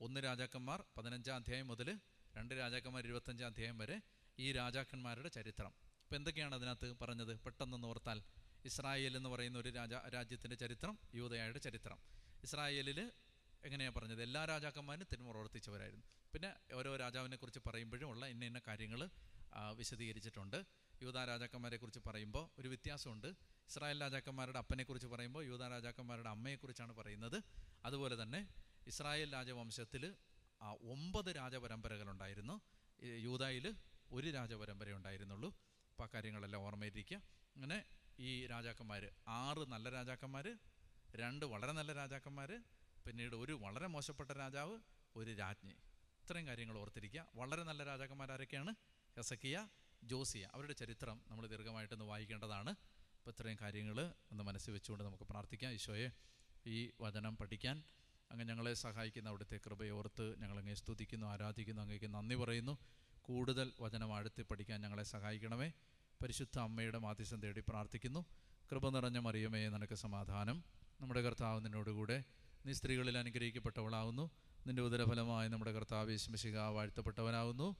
[0.00, 1.88] ഒന്ന് രാജാക്കന്മാർ പതിനഞ്ചാം അധ്യായം മുതൽ
[2.36, 4.00] രണ്ട് രാജാക്കന്മാർ ഇരുപത്തഞ്ചാം അധ്യായം വരെ
[4.38, 5.72] ഈ രാജാക്കന്മാരുടെ ചരിത്രം.
[6.02, 7.40] ഇപ്പം എന്തൊക്കെയാണ് അതിനകത്ത് പറഞ്ഞത്?
[7.40, 8.22] പെട്ടെന്ന് ഓർത്താൽ
[8.64, 11.98] ഇസ്രായേൽ എന്ന് പറയുന്ന ഒരു രാജ രാജ്യത്തിന്റെ ചരിത്രം യൂതയായുടെ ചരിത്രം.
[12.42, 13.12] ഇസ്രായേലിൽ
[13.64, 14.22] എങ്ങനെയാണ് പറഞ്ഞത്?
[14.22, 16.06] എല്ലാ രാജാക്കന്മാരും തിരുമുറവർത്തിച്ചവരായിരുന്നു.
[16.32, 19.08] പിന്നെ ഓരോ രാജാവിനെ കുറിച്ച് പറയുമ്പോഴും ഉള്ള ഇന്ന ഇന്ന കാര്യങ്ങൾ
[19.76, 20.64] വിശദീകരിച്ചിട്ടുണ്ട്.
[21.02, 23.26] യൂത രാജാക്കന്മാരെ കുറിച്ച് പറയുമ്പോൾ ഒരു വ്യത്യാസമുണ്ട്.
[23.70, 27.42] ഇസ്രായേൽ രാജാക്കന്മാരുടെ അപ്പനെക്കുറിച്ച് പറയുമ്പോൾ യൂത രാജാക്കന്മാരുടെ അമ്മയെക്കുറിച്ചാണ് പറയുന്നത്.
[27.84, 28.48] അതുപോലെ തന്നെ
[28.86, 30.04] ഇസ്രായേൽ രാജവംശത്തിൽ
[30.60, 32.60] ഒമ്പത് രാജപരമ്പരകളുണ്ടായിരുന്നു.
[33.02, 33.74] യൂതായിൽ
[34.12, 35.48] ഒരു രാജപരമ്പര ഉണ്ടായിരുന്നുള്ളൂ.
[35.90, 37.16] അപ്പോൾ ആ കാര്യങ്ങളെല്ലാം ഓർമ്മയിരിക്കുക
[37.56, 37.84] അങ്ങനെ
[38.18, 40.58] ഈ രാജാക്കന്മാർ ആറ് നല്ല രാജാക്കന്മാർ
[41.14, 42.62] രണ്ട് വളരെ നല്ല രാജാക്കന്മാർ
[43.06, 44.80] പിന്നീട് ഒരു വളരെ മോശപ്പെട്ട രാജാവ്
[45.16, 45.76] ഒരു രാജ്ഞി.
[46.22, 47.28] ഇത്രയും കാര്യങ്ങൾ ഓർത്തിരിക്കുക.
[47.34, 48.74] വളരെ നല്ല രാജാക്കന്മാരാരൊക്കെയാണ്
[49.16, 49.68] ഹെസക്കിയ
[50.04, 50.50] ജോസിയ.
[50.54, 52.70] അവരുടെ ചരിത്രം നമ്മൾ ദീർഘമായിട്ടൊന്ന് വായിക്കേണ്ടതാണ്.
[53.18, 55.72] അപ്പോൾ ഇത്രയും കാര്യങ്ങൾ ഒന്ന് മനസ്സിൽ വെച്ചുകൊണ്ട് നമുക്ക് പ്രാർത്ഥിക്കാം.
[55.72, 56.10] ഈശോയെ
[56.66, 57.82] ഈ വചനം പഠിക്കാൻ
[58.32, 62.78] അങ്ങ് ഞങ്ങളെ സഹായിക്കുന്ന അവിടുത്തെ കൃപയോർത്ത് ഞങ്ങളങ്ങെ സ്തുതിക്കുന്നു ആരാധിക്കുന്നു അങ്ങേക്ക് നന്ദി പറയുന്നു.
[63.22, 65.72] കൂടുതൽ വചനം ആഴത്തി പഠിക്കാൻ ഞങ്ങളെ സഹായിക്കണമേ.
[66.22, 68.26] പരിശുദ്ധ അമ്മയുടെ മാധ്യസ്ഥം തേടി പ്രാർത്ഥിക്കുന്നു.
[68.72, 70.64] കൃപ നിറഞ്ഞ മറിയമേ നിനക്ക് സമാധാനം.
[71.00, 72.24] നമ്മുടെ കർത്താവ് നിന്നോടുകൂടെ
[72.66, 74.30] നീ സ്ത്രീകളിൽ അനുഗ്രഹിക്കപ്പെട്ടവളാവുന്നു.
[74.66, 77.76] നിന്റെ ഉദരഫലമായി നമ്മുടെ കർത്താവ് യേശുമിശിക വാഴ്ത്തപ്പെട്ടവനാവുന്നു.